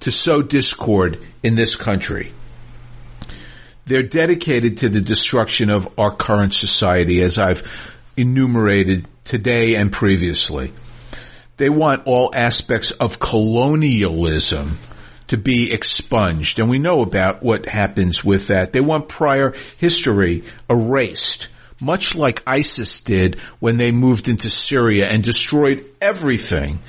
[0.00, 2.32] To sow discord in this country.
[3.86, 7.62] They're dedicated to the destruction of our current society as I've
[8.16, 10.72] enumerated today and previously.
[11.56, 14.78] They want all aspects of colonialism
[15.28, 16.58] to be expunged.
[16.58, 18.72] And we know about what happens with that.
[18.72, 21.48] They want prior history erased,
[21.80, 26.80] much like ISIS did when they moved into Syria and destroyed everything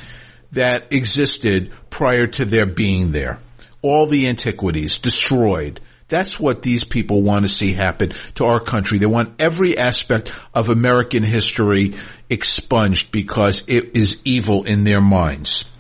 [0.52, 3.40] that existed prior to their being there.
[3.82, 5.80] All the antiquities destroyed.
[6.08, 8.98] That's what these people want to see happen to our country.
[8.98, 11.94] They want every aspect of American history
[12.30, 15.74] expunged because it is evil in their minds.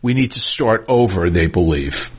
[0.00, 2.10] We need to start over, they believe.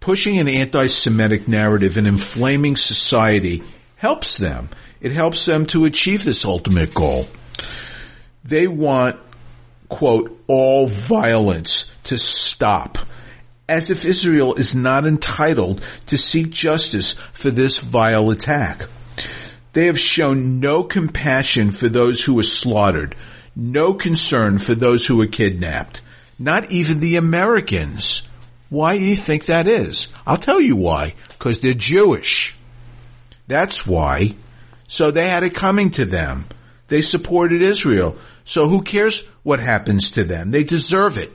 [0.00, 3.62] Pushing an anti-Semitic narrative and inflaming society
[3.96, 4.68] helps them.
[5.00, 7.26] It helps them to achieve this ultimate goal.
[8.44, 9.20] They want,
[9.88, 12.98] quote, all violence to stop
[13.68, 18.86] as if Israel is not entitled to seek justice for this vile attack.
[19.74, 23.14] They have shown no compassion for those who were slaughtered,
[23.54, 26.00] no concern for those who were kidnapped,
[26.38, 28.26] not even the Americans.
[28.70, 30.12] Why do you think that is?
[30.26, 31.14] I'll tell you why.
[31.28, 32.56] Because they're Jewish.
[33.46, 34.34] That's why.
[34.88, 36.46] So they had it coming to them.
[36.88, 38.16] They supported Israel.
[38.44, 40.50] So who cares what happens to them?
[40.50, 41.32] They deserve it.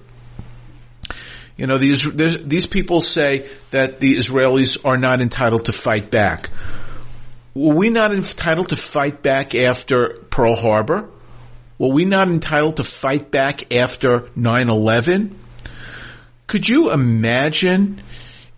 [1.58, 6.50] You know, these, these people say that the Israelis are not entitled to fight back.
[7.54, 11.10] Were we not entitled to fight back after Pearl Harbor?
[11.78, 15.36] Were we not entitled to fight back after 9-11?
[16.48, 18.02] Could you imagine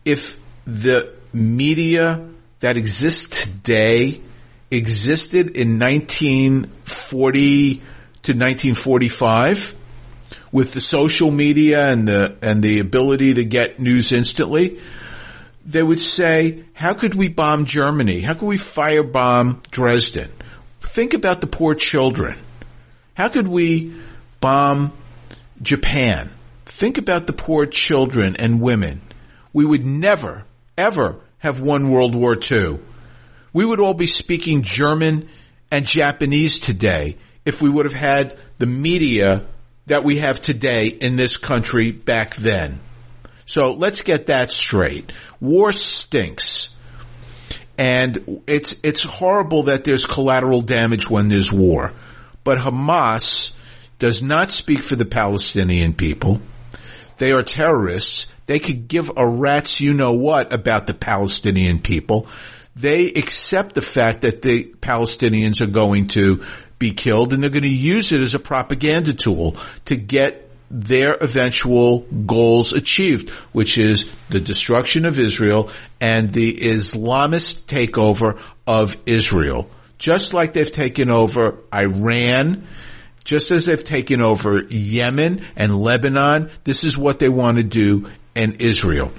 [0.05, 2.29] if the media
[2.61, 4.21] that exists today
[4.71, 7.81] existed in 1940 to
[8.31, 9.75] 1945?
[10.55, 14.79] With the social media and the and the ability to get news instantly,
[15.65, 18.21] they would say, "How could we bomb Germany?
[18.21, 20.31] How could we firebomb Dresden?
[20.79, 22.37] Think about the poor children.
[23.15, 23.95] How could we
[24.39, 24.93] bomb
[25.61, 26.29] Japan?
[26.65, 29.01] Think about the poor children and women.
[29.51, 30.45] We would never,
[30.77, 32.79] ever have won World War II.
[33.51, 35.27] We would all be speaking German
[35.69, 39.43] and Japanese today if we would have had the media
[39.87, 42.79] that we have today in this country back then.
[43.45, 45.11] So let's get that straight.
[45.39, 46.75] War stinks.
[47.77, 51.91] And it's, it's horrible that there's collateral damage when there's war.
[52.43, 53.55] But Hamas
[53.99, 56.41] does not speak for the Palestinian people.
[57.17, 58.31] They are terrorists.
[58.45, 62.27] They could give a rat's you know what about the Palestinian people.
[62.75, 66.43] They accept the fact that the Palestinians are going to
[66.85, 71.13] be killed and they're going to use it as a propaganda tool to get their
[71.13, 79.67] eventual goals achieved, which is the destruction of Israel and the Islamist takeover of Israel.
[79.97, 82.67] Just like they've taken over Iran,
[83.23, 88.09] just as they've taken over Yemen and Lebanon, this is what they want to do
[88.35, 89.11] in Israel.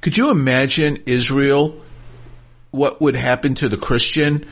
[0.00, 1.82] Could you imagine Israel,
[2.70, 4.46] what would happen to the Christian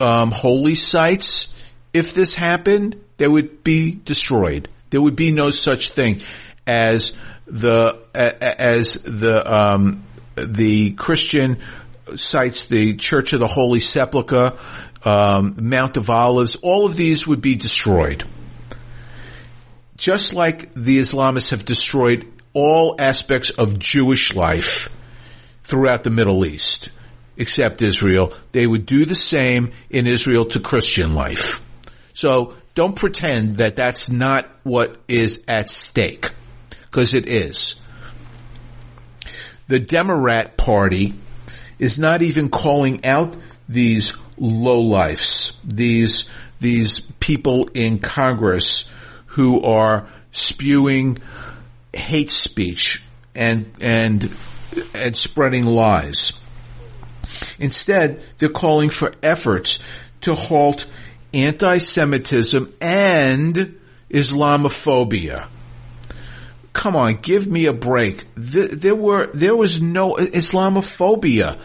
[0.00, 1.54] um, holy sites,
[1.92, 4.68] if this happened, they would be destroyed.
[4.90, 6.22] There would be no such thing
[6.66, 10.02] as the as the um,
[10.36, 11.58] the Christian
[12.16, 14.58] sites, the Church of the Holy Sepulchre,
[15.04, 16.56] um, Mount of Olives.
[16.56, 18.24] All of these would be destroyed.
[20.00, 24.88] just like the Islamists have destroyed all aspects of Jewish life
[25.62, 26.88] throughout the Middle East,
[27.40, 31.60] except Israel, they would do the same in Israel to Christian life.
[32.12, 36.26] So don't pretend that that's not what is at stake,
[36.82, 37.80] because it is.
[39.68, 41.14] The Democrat Party
[41.78, 43.36] is not even calling out
[43.68, 46.28] these lowlifes, these
[46.60, 48.90] these people in Congress
[49.26, 51.18] who are spewing
[51.94, 53.02] hate speech
[53.34, 54.30] and and
[54.92, 56.39] and spreading lies.
[57.58, 59.78] Instead, they're calling for efforts
[60.22, 60.86] to halt
[61.32, 63.80] anti-Semitism and
[64.10, 65.48] Islamophobia.
[66.72, 68.24] Come on, give me a break.
[68.34, 71.58] There were, there was no Islamophobia.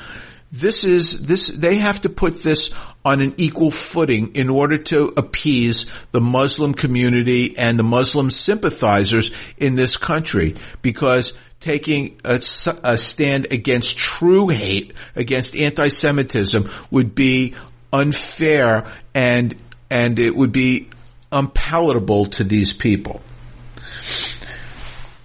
[0.52, 2.74] This is, this, they have to put this
[3.04, 9.32] on an equal footing in order to appease the Muslim community and the Muslim sympathizers
[9.58, 11.34] in this country because
[11.66, 12.36] taking a,
[12.84, 17.56] a, stand against true hate, against anti-Semitism would be
[17.92, 19.56] unfair and,
[19.90, 20.88] and it would be
[21.32, 23.20] unpalatable to these people.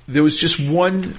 [0.09, 1.14] There was just one,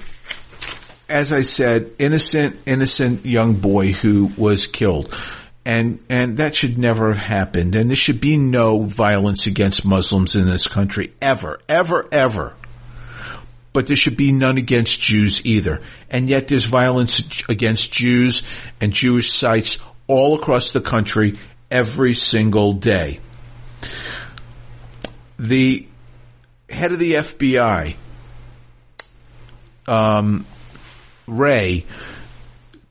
[1.08, 5.16] as I said, innocent, innocent young boy who was killed.
[5.64, 7.76] And, and that should never have happened.
[7.76, 12.56] And there should be no violence against Muslims in this country ever, ever, ever
[13.72, 15.80] but there should be none against Jews either.
[16.10, 18.46] And yet there's violence against Jews
[18.80, 21.38] and Jewish sites all across the country
[21.70, 23.20] every single day.
[25.38, 25.86] The
[26.68, 27.96] head of the FBI,
[29.86, 30.46] um,
[31.26, 31.86] Wray,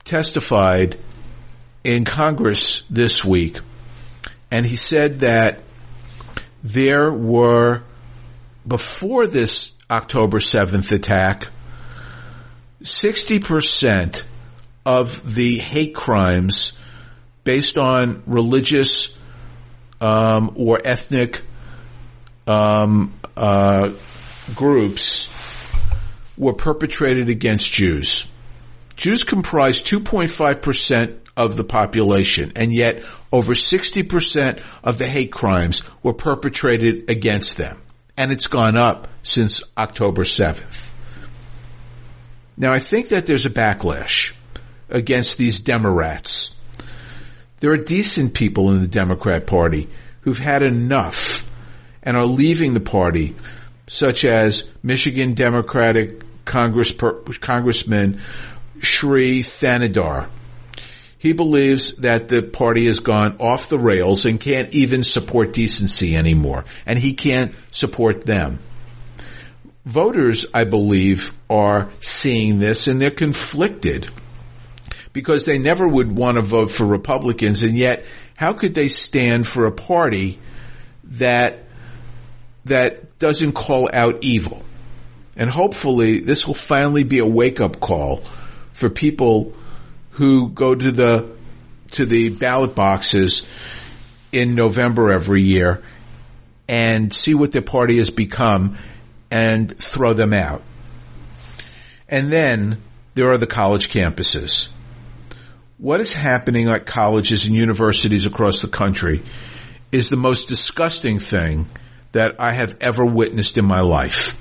[0.03, 0.97] testified
[1.84, 3.59] in Congress this week,
[4.49, 5.59] and he said that
[6.63, 7.84] there were,
[8.67, 11.47] before this October 7th attack,
[12.81, 14.23] 60%
[14.85, 16.79] of the hate crimes
[17.43, 19.19] based on religious
[19.99, 21.41] um, or ethnic
[22.47, 23.91] um, uh,
[24.55, 25.29] groups
[26.37, 28.31] were perpetrated against Jews.
[28.95, 36.13] Jews comprise 2.5% of the population, and yet over 60% of the hate crimes were
[36.13, 37.77] perpetrated against them.
[38.22, 40.88] And it's gone up since October 7th.
[42.55, 44.36] Now I think that there's a backlash
[44.89, 46.55] against these Democrats.
[47.61, 51.49] There are decent people in the Democrat Party who've had enough
[52.03, 53.36] and are leaving the party,
[53.88, 58.22] such as Michigan Democratic Congress, Congressman
[58.82, 60.28] Shri Thanedar.
[61.22, 66.15] He believes that the party has gone off the rails and can't even support decency
[66.15, 68.57] anymore, and he can't support them.
[69.86, 74.09] Voters, I believe, are seeing this and they're conflicted
[75.13, 78.03] because they never would want to vote for Republicans, and yet
[78.36, 80.39] how could they stand for a party
[81.03, 81.59] that
[82.65, 84.63] that doesn't call out evil?
[85.36, 88.24] And hopefully this will finally be a wake-up call
[88.74, 89.53] for people
[90.22, 91.28] who go to the
[91.89, 93.41] to the ballot boxes
[94.32, 95.82] in November every year
[96.67, 98.78] and see what their party has become
[99.32, 100.61] and throw them out.
[102.07, 102.84] And then
[103.15, 104.69] there are the college campuses.
[105.80, 109.24] What is happening at colleges and universities across the country
[109.91, 111.67] is the most disgusting thing
[112.11, 114.39] that I have ever witnessed in my life.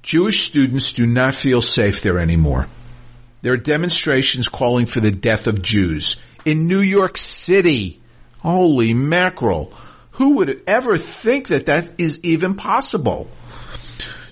[0.00, 2.68] Jewish students do not feel safe there anymore.
[3.40, 8.00] There are demonstrations calling for the death of Jews in New York City.
[8.40, 9.72] Holy mackerel.
[10.12, 13.28] Who would ever think that that is even possible?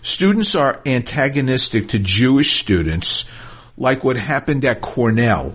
[0.02, 3.30] Students are antagonistic to Jewish students
[3.76, 5.54] like what happened at Cornell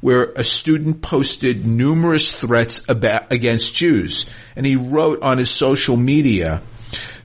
[0.00, 5.96] where a student posted numerous threats about, against Jews and he wrote on his social
[5.96, 6.62] media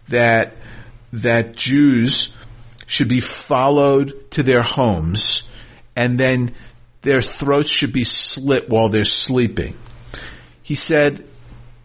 [0.09, 0.53] that
[1.13, 2.37] that Jews
[2.85, 5.47] should be followed to their homes
[5.97, 6.53] and then
[7.01, 9.75] their throats should be slit while they're sleeping.
[10.61, 11.25] He said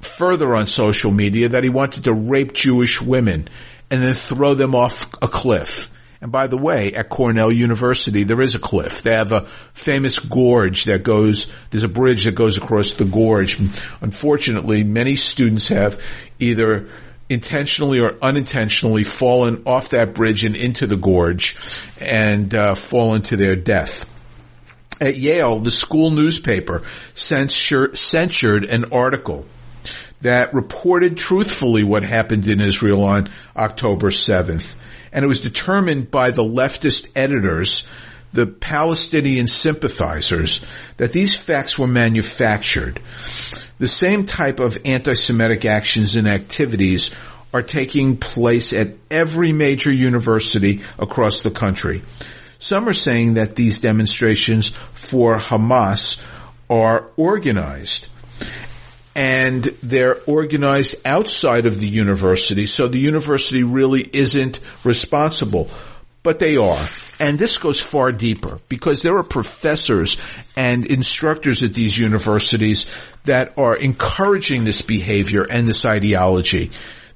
[0.00, 3.48] further on social media that he wanted to rape Jewish women
[3.90, 5.90] and then throw them off a cliff.
[6.20, 9.02] And by the way, at Cornell University, there is a cliff.
[9.02, 13.58] They have a famous gorge that goes, there's a bridge that goes across the gorge.
[14.00, 16.00] Unfortunately, many students have
[16.38, 16.88] either
[17.32, 21.56] intentionally or unintentionally fallen off that bridge and into the gorge
[22.00, 24.08] and uh, fallen to their death.
[25.00, 26.82] At Yale, the school newspaper
[27.14, 29.46] censured, censured an article
[30.20, 34.74] that reported truthfully what happened in Israel on October 7th.
[35.12, 37.88] And it was determined by the leftist editors,
[38.32, 40.64] the Palestinian sympathizers,
[40.96, 43.00] that these facts were manufactured.
[43.82, 47.12] The same type of anti-Semitic actions and activities
[47.52, 52.04] are taking place at every major university across the country.
[52.60, 56.24] Some are saying that these demonstrations for Hamas
[56.70, 58.06] are organized
[59.16, 65.68] and they're organized outside of the university, so the university really isn't responsible.
[66.22, 66.78] But they are.
[67.18, 70.16] And this goes far deeper because there are professors
[70.56, 72.86] and instructors at these universities
[73.24, 76.70] that are encouraging this behavior and this ideology.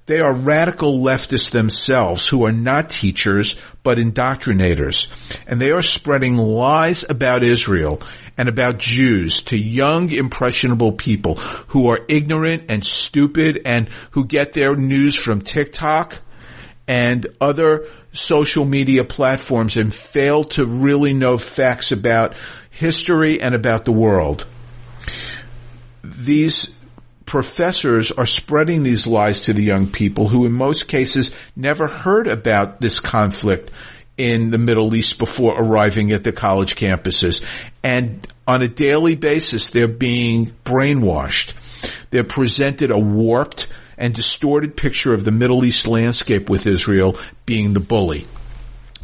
[0.07, 5.13] They are radical leftists themselves who are not teachers, but indoctrinators.
[5.49, 8.01] And they are spreading lies about Israel
[8.39, 14.53] and about Jews to young, impressionable people who are ignorant and stupid and who get
[14.53, 16.19] their news from TikTok
[16.87, 22.35] and other social media platforms and fail to really know facts about
[22.71, 24.47] history and about the world.
[26.03, 26.75] These
[27.27, 32.29] professors are spreading these lies to the young people who in most cases never heard
[32.29, 33.71] about this conflict
[34.17, 37.45] in the Middle East before arriving at the college campuses.
[37.83, 41.53] And on a daily basis, they're being brainwashed.
[42.11, 43.67] They're presented a warped
[43.99, 48.27] and distorted picture of the Middle East landscape with Israel being the bully.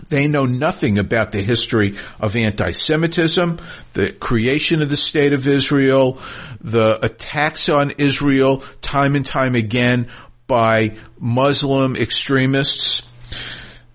[0.09, 3.59] They know nothing about the history of anti-Semitism,
[3.95, 6.19] the creation of the state of Israel,
[6.61, 10.11] the attacks on Israel time and time again
[10.47, 13.09] by Muslim extremists.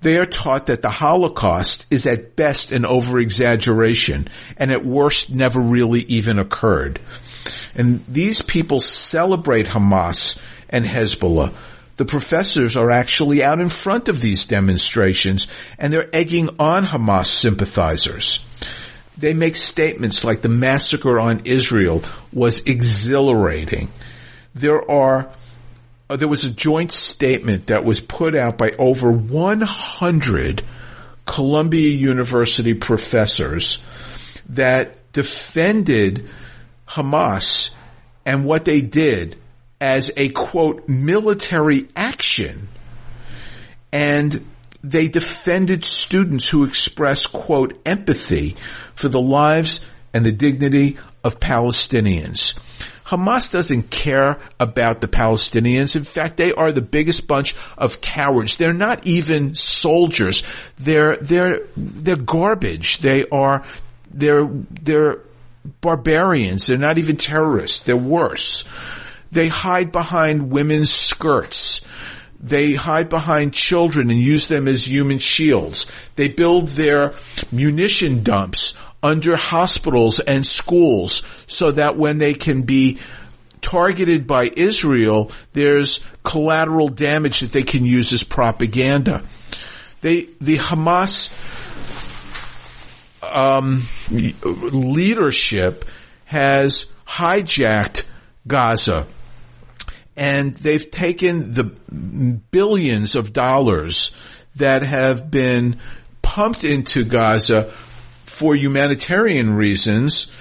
[0.02, 5.60] They are taught that the Holocaust is at best an over-exaggeration and at worst never
[5.60, 7.00] really even occurred.
[7.76, 10.40] And these people celebrate Hamas
[10.70, 11.54] and Hezbollah
[11.98, 15.48] the professors are actually out in front of these demonstrations
[15.80, 18.46] and they're egging on Hamas sympathizers.
[19.18, 23.90] They make statements like the massacre on Israel was exhilarating.
[24.54, 25.30] There are
[26.10, 30.64] uh, there was a joint statement that was put out by over 100
[31.26, 33.84] Columbia University professors
[34.50, 36.30] that defended
[36.88, 37.76] Hamas
[38.24, 39.36] and what they did
[39.80, 42.68] as a quote military action
[43.92, 44.46] and
[44.84, 48.56] they defended students who expressed quote empathy
[48.96, 49.82] for the lives
[50.14, 52.58] and the dignity of Palestinians.
[53.06, 55.96] Hamas doesn't care about the Palestinians.
[55.96, 58.58] In fact, they are the biggest bunch of cowards.
[58.58, 60.44] They're not even soldiers.
[60.78, 62.98] They're, they're, they're garbage.
[62.98, 63.66] They are,
[64.12, 65.20] they're, they're
[65.80, 66.68] barbarians.
[66.68, 67.80] They're not even terrorists.
[67.80, 68.66] They're worse.
[69.32, 71.82] They hide behind women's skirts.
[72.40, 75.92] They hide behind children and use them as human shields.
[76.16, 77.14] They build their
[77.52, 83.00] munition dumps under hospitals and schools so that when they can be
[83.62, 89.24] targeted by Israel, there's collateral damage that they can use as propaganda.
[90.02, 91.34] They, the Hamas
[93.24, 93.84] um,
[94.42, 95.86] leadership
[96.26, 98.04] has hijacked
[98.46, 99.08] Gaza
[100.18, 104.12] and they've taken the billions of dollars
[104.56, 105.80] that have been
[106.24, 107.72] pumped into Gaza
[108.26, 110.32] for humanitarian reasons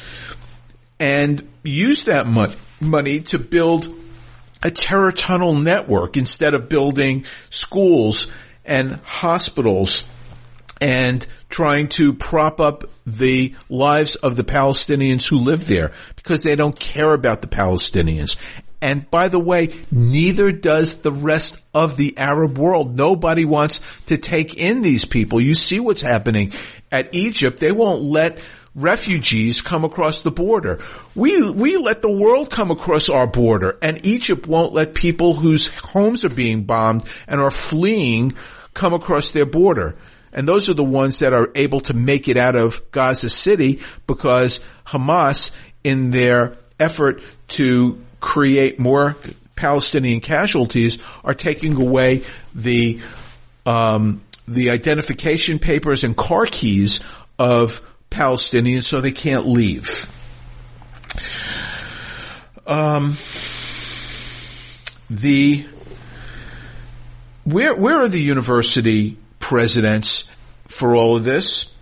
[0.98, 2.26] and used that
[2.80, 3.88] money to build
[4.62, 8.32] a terror tunnel network instead of building schools
[8.64, 10.08] and hospitals
[10.80, 16.56] and trying to prop up the lives of the Palestinians who live there because they
[16.56, 18.36] don't care about the Palestinians.
[18.80, 22.96] And by the way, neither does the rest of the Arab world.
[22.96, 25.40] Nobody wants to take in these people.
[25.40, 26.52] You see what's happening
[26.92, 27.58] at Egypt.
[27.58, 28.38] They won't let
[28.74, 30.80] refugees come across the border.
[31.14, 35.68] We, we let the world come across our border and Egypt won't let people whose
[35.68, 38.34] homes are being bombed and are fleeing
[38.74, 39.96] come across their border.
[40.32, 43.80] And those are the ones that are able to make it out of Gaza City
[44.06, 49.16] because Hamas in their effort to create more
[49.56, 53.00] Palestinian casualties are taking away the
[53.64, 57.02] um, the identification papers and car keys
[57.38, 60.10] of Palestinians so they can't leave.
[62.66, 63.16] Um,
[65.10, 65.66] the
[67.44, 70.30] where where are the university presidents
[70.68, 71.74] for all of this?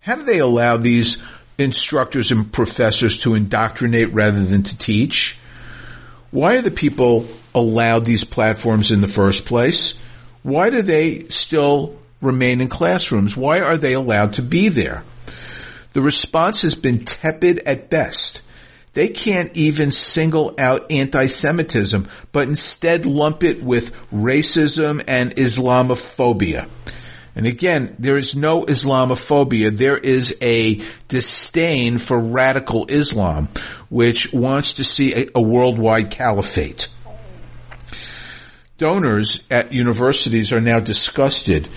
[0.00, 1.22] How do they allow these
[1.58, 5.38] instructors and professors to indoctrinate rather than to teach?
[6.30, 10.00] Why are the people allowed these platforms in the first place?
[10.42, 13.36] Why do they still remain in classrooms?
[13.36, 15.04] Why are they allowed to be there?
[15.92, 18.42] The response has been tepid at best.
[18.92, 26.68] They can't even single out anti-Semitism, but instead lump it with racism and Islamophobia.
[27.36, 29.76] And again, there is no Islamophobia.
[29.76, 33.48] There is a disdain for radical Islam,
[33.90, 36.88] which wants to see a, a worldwide caliphate.
[38.78, 41.68] Donors at universities are now disgusted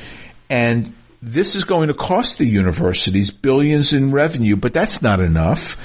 [0.49, 5.77] and this is going to cost the universities billions in revenue, but that's not enough.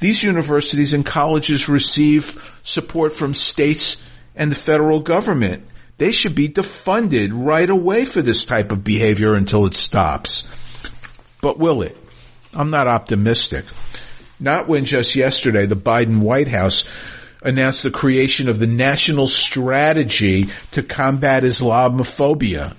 [0.00, 4.04] These universities and colleges receive support from states
[4.34, 5.64] and the federal government.
[5.98, 10.48] They should be defunded right away for this type of behavior until it stops.
[11.40, 11.96] But will it?
[12.54, 13.64] I'm not optimistic.
[14.40, 16.88] Not when just yesterday the Biden White House
[17.42, 22.74] announced the creation of the National Strategy to Combat Islamophobia.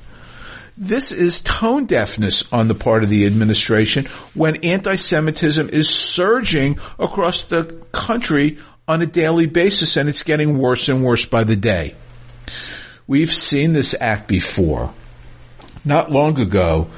[0.77, 7.43] This is tone deafness on the part of the administration when anti-Semitism is surging across
[7.43, 11.95] the country on a daily basis and it's getting worse and worse by the day.
[13.09, 14.93] We've seen this act before.
[15.83, 16.89] Not long ago,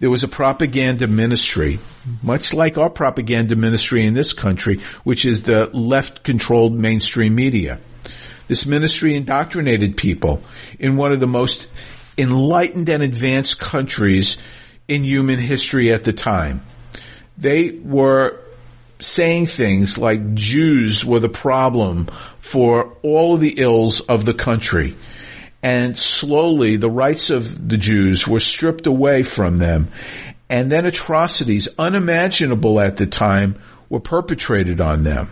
[0.00, 1.78] there was a propaganda ministry,
[2.22, 7.80] much like our propaganda ministry in this country, which is the left controlled mainstream media.
[8.48, 10.42] This ministry indoctrinated people
[10.78, 11.68] in one of the most
[12.18, 14.36] enlightened and advanced countries
[14.88, 16.60] in human history at the time.
[17.38, 18.42] They were
[19.00, 22.08] saying things like Jews were the problem
[22.40, 24.96] for all the ills of the country.
[25.66, 29.88] And slowly the rights of the Jews were stripped away from them.
[30.48, 35.28] And then atrocities unimaginable at the time were perpetrated on them.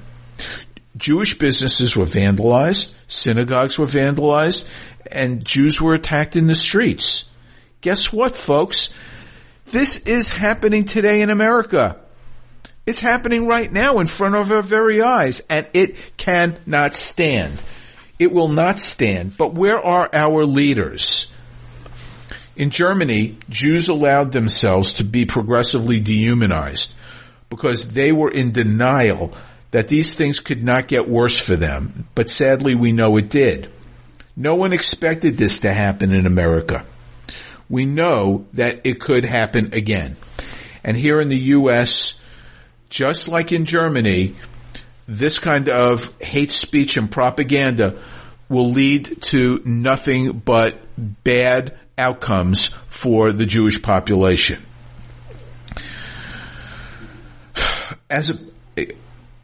[0.96, 4.68] Jewish businesses were vandalized, synagogues were vandalized,
[5.08, 7.30] and Jews were attacked in the streets.
[7.80, 8.92] Guess what, folks?
[9.66, 12.00] This is happening today in America.
[12.86, 17.62] It's happening right now in front of our very eyes, and it cannot stand.
[18.18, 19.36] It will not stand.
[19.36, 21.32] But where are our leaders?
[22.56, 26.94] In Germany, Jews allowed themselves to be progressively dehumanized
[27.50, 29.32] because they were in denial
[29.72, 32.06] that these things could not get worse for them.
[32.14, 33.70] But sadly, we know it did.
[34.36, 36.84] No one expected this to happen in America.
[37.68, 40.16] We know that it could happen again.
[40.84, 42.20] And here in the U.S.,
[42.88, 44.36] just like in Germany,
[45.06, 47.96] this kind of hate speech and propaganda
[48.48, 54.60] will lead to nothing but bad outcomes for the Jewish population.
[58.10, 58.86] As a,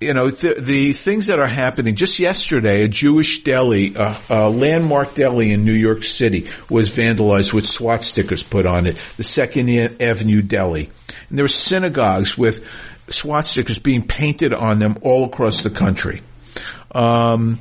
[0.01, 1.95] you know, the, the, things that are happening.
[1.95, 7.53] Just yesterday, a Jewish deli, uh, a landmark deli in New York City was vandalized
[7.53, 8.97] with swastikas put on it.
[9.17, 9.69] The Second
[10.01, 10.91] Avenue Deli.
[11.29, 12.67] And there were synagogues with
[13.11, 16.21] swastikas being painted on them all across the country.
[16.93, 17.61] Um,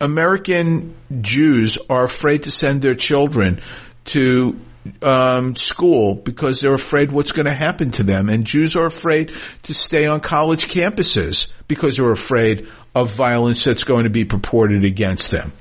[0.00, 3.60] American Jews are afraid to send their children
[4.06, 4.58] to
[5.02, 8.28] um, school because they're afraid what's going to happen to them.
[8.28, 9.32] And Jews are afraid
[9.64, 14.84] to stay on college campuses because they're afraid of violence that's going to be purported
[14.84, 15.52] against them.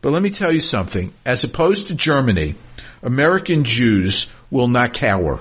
[0.00, 1.12] But let me tell you something.
[1.24, 2.56] As opposed to Germany,
[3.02, 5.40] American Jews will not cower.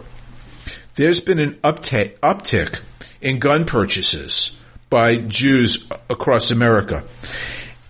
[0.96, 2.80] There's been an uptick
[3.22, 4.60] in gun purchases
[4.90, 7.04] by Jews across America.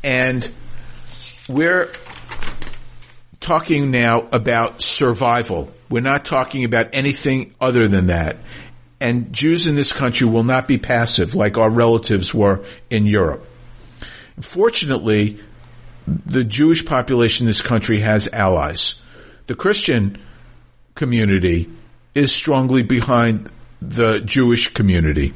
[0.04, 0.48] And
[1.50, 1.92] we're
[3.40, 5.74] talking now about survival.
[5.90, 8.38] We're not talking about anything other than that.
[9.00, 13.48] And Jews in this country will not be passive like our relatives were in Europe.
[14.40, 15.40] Fortunately,
[16.08, 19.04] the Jewish population in this country has allies.
[19.48, 20.20] The Christian
[20.94, 21.70] community
[22.14, 23.50] is strongly behind
[23.82, 25.34] the Jewish community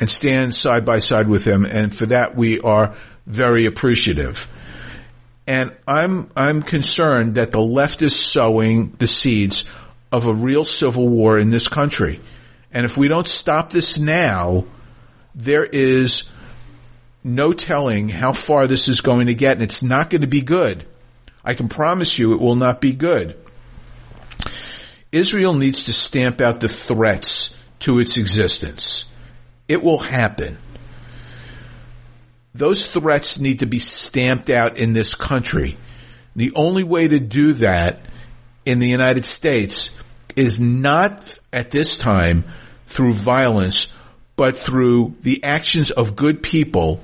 [0.00, 1.64] and stand side by side with them.
[1.64, 4.50] And for that, we are very appreciative.
[5.46, 9.70] And I'm, I'm concerned that the left is sowing the seeds
[10.10, 12.20] of a real civil war in this country.
[12.72, 14.64] And if we don't stop this now,
[15.34, 16.30] there is
[17.24, 20.40] no telling how far this is going to get and it's not going to be
[20.40, 20.84] good.
[21.44, 23.36] I can promise you it will not be good.
[25.10, 29.12] Israel needs to stamp out the threats to its existence.
[29.68, 30.58] It will happen
[32.54, 35.76] those threats need to be stamped out in this country.
[36.36, 38.00] The only way to do that
[38.64, 39.98] in the United States
[40.36, 42.44] is not at this time
[42.86, 43.96] through violence,
[44.36, 47.00] but through the actions of good people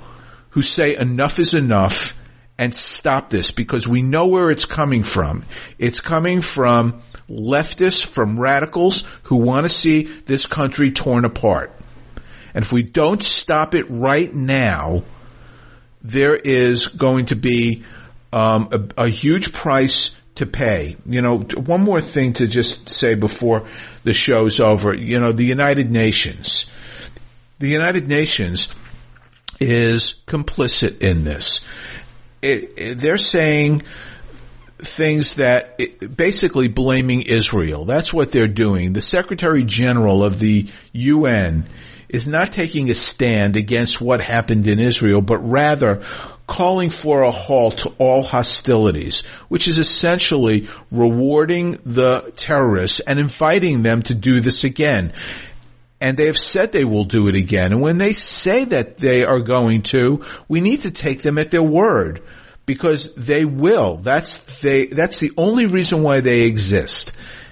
[0.50, 2.14] who say enough is enough
[2.58, 5.44] and stop this because we know where it's coming from.
[5.78, 11.72] It's coming from leftists, from radicals who want to see this country torn apart.
[12.54, 15.04] And if we don't stop it right now,
[16.02, 17.84] there is going to be
[18.32, 20.96] um, a, a huge price to pay.
[21.04, 23.66] You know, one more thing to just say before
[24.04, 24.94] the show's over.
[24.94, 26.72] You know, the United Nations.
[27.58, 28.72] The United Nations
[29.60, 31.66] is complicit in this.
[32.40, 33.82] It, it, they're saying
[34.78, 35.78] things that
[36.16, 37.84] basically blaming Israel.
[37.84, 38.92] That's what they're doing.
[38.92, 41.64] The Secretary General of the UN
[42.08, 46.04] is not taking a stand against what happened in Israel, but rather
[46.46, 53.82] calling for a halt to all hostilities, which is essentially rewarding the terrorists and inviting
[53.82, 55.12] them to do this again.
[56.00, 57.72] And they have said they will do it again.
[57.72, 61.50] And when they say that they are going to, we need to take them at
[61.50, 62.22] their word
[62.68, 63.96] because they will.
[63.96, 67.10] That's they, that's the only reason why they exist.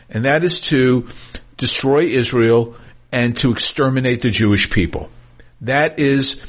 [0.09, 1.09] And that is to
[1.57, 2.77] destroy Israel
[3.11, 5.09] and to exterminate the Jewish people.
[5.63, 6.45] That is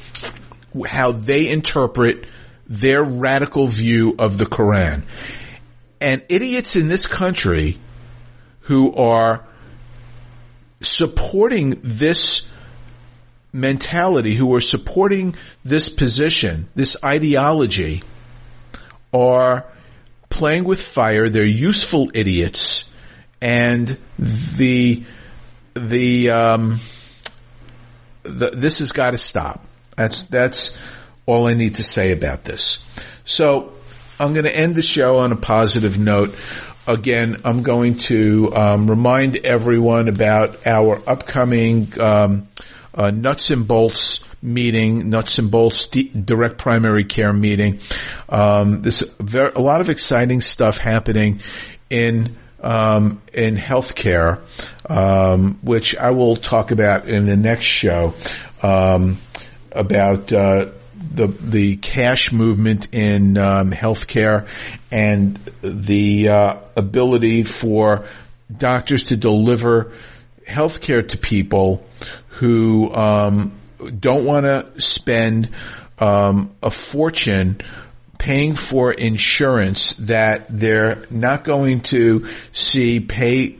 [0.86, 2.26] how they interpret
[2.68, 5.03] their radical view of the Quran.
[6.01, 7.80] And idiots in this country
[8.61, 9.47] who are
[10.82, 12.53] supporting this
[13.53, 18.03] mentality, who are supporting this position, this ideology,
[19.14, 19.66] are
[20.30, 21.30] playing with fire.
[21.30, 22.93] They're useful idiots,
[23.41, 25.03] and the
[25.74, 26.80] the um,
[28.24, 29.66] the, this has got to stop.
[29.95, 30.78] That's that's
[31.26, 32.86] all I need to say about this.
[33.26, 33.74] So
[34.20, 36.36] I'm going to end the show on a positive note.
[36.88, 42.47] Again, I'm going to um, remind everyone about our upcoming um,
[42.95, 47.79] uh, nuts and bolts meeting, nuts and bolts direct primary care meeting.
[48.29, 51.41] Um, there's very, a lot of exciting stuff happening
[51.89, 54.39] in um, in healthcare,
[54.89, 58.13] um, which I will talk about in the next show
[58.63, 59.17] um,
[59.71, 60.69] about uh,
[61.13, 64.47] the the cash movement in um, healthcare
[64.91, 68.07] and the uh, ability for
[68.55, 69.93] doctors to deliver
[70.47, 71.85] healthcare to people
[72.29, 73.51] who um,
[73.99, 75.49] don't want to spend
[75.99, 77.61] um, a fortune
[78.17, 83.57] paying for insurance that they're not going to see pay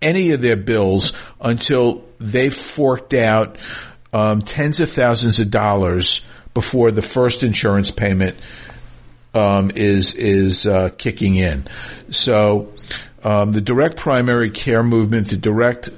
[0.00, 3.58] any of their bills until they've forked out
[4.12, 8.36] um, tens of thousands of dollars before the first insurance payment
[9.34, 11.68] um, is is uh, kicking in.
[12.10, 12.72] So
[13.22, 15.90] um, the direct primary care movement, the direct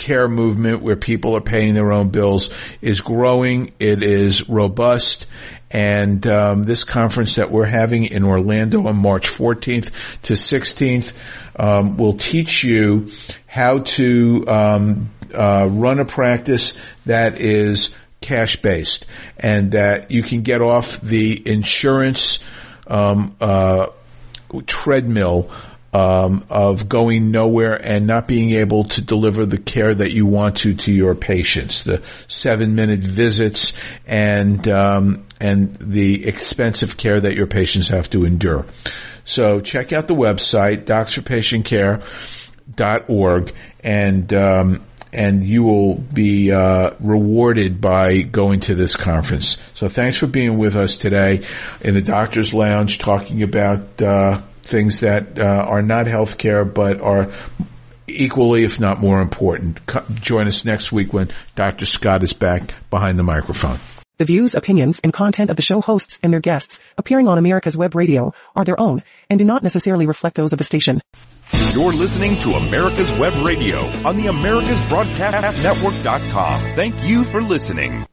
[0.00, 3.72] care movement where people are paying their own bills is growing.
[3.78, 5.26] It is robust.
[5.70, 9.92] And um, this conference that we're having in Orlando on March 14th
[10.22, 11.12] to 16th
[11.54, 13.10] um, will teach you
[13.46, 16.76] how to um, uh, run a practice
[17.06, 19.06] that is cash based
[19.38, 22.42] and that you can get off the insurance
[22.86, 23.86] um, uh,
[24.66, 25.50] treadmill
[25.92, 30.58] um, of going nowhere and not being able to deliver the care that you want
[30.58, 31.82] to to your patients.
[31.82, 33.76] The seven minute visits
[34.06, 38.66] and um, and the expensive care that your patients have to endure.
[39.24, 48.22] So check out the website docsforpatientcare.org and um, and you will be uh, rewarded by
[48.22, 49.60] going to this conference.
[49.74, 51.44] So thanks for being with us today
[51.80, 57.30] in the Doctor's Lounge, talking about uh, things that uh, are not healthcare but are
[58.06, 59.84] equally, if not more important.
[59.86, 61.86] Co- join us next week when Dr.
[61.86, 63.78] Scott is back behind the microphone.
[64.18, 67.74] The views, opinions, and content of the show hosts and their guests appearing on America's
[67.74, 71.00] Web Radio are their own and do not necessarily reflect those of the station.
[71.72, 76.60] You're listening to America's Web Radio on the AmericasBroadcastNetwork.com.
[76.74, 78.04] Thank you for listening.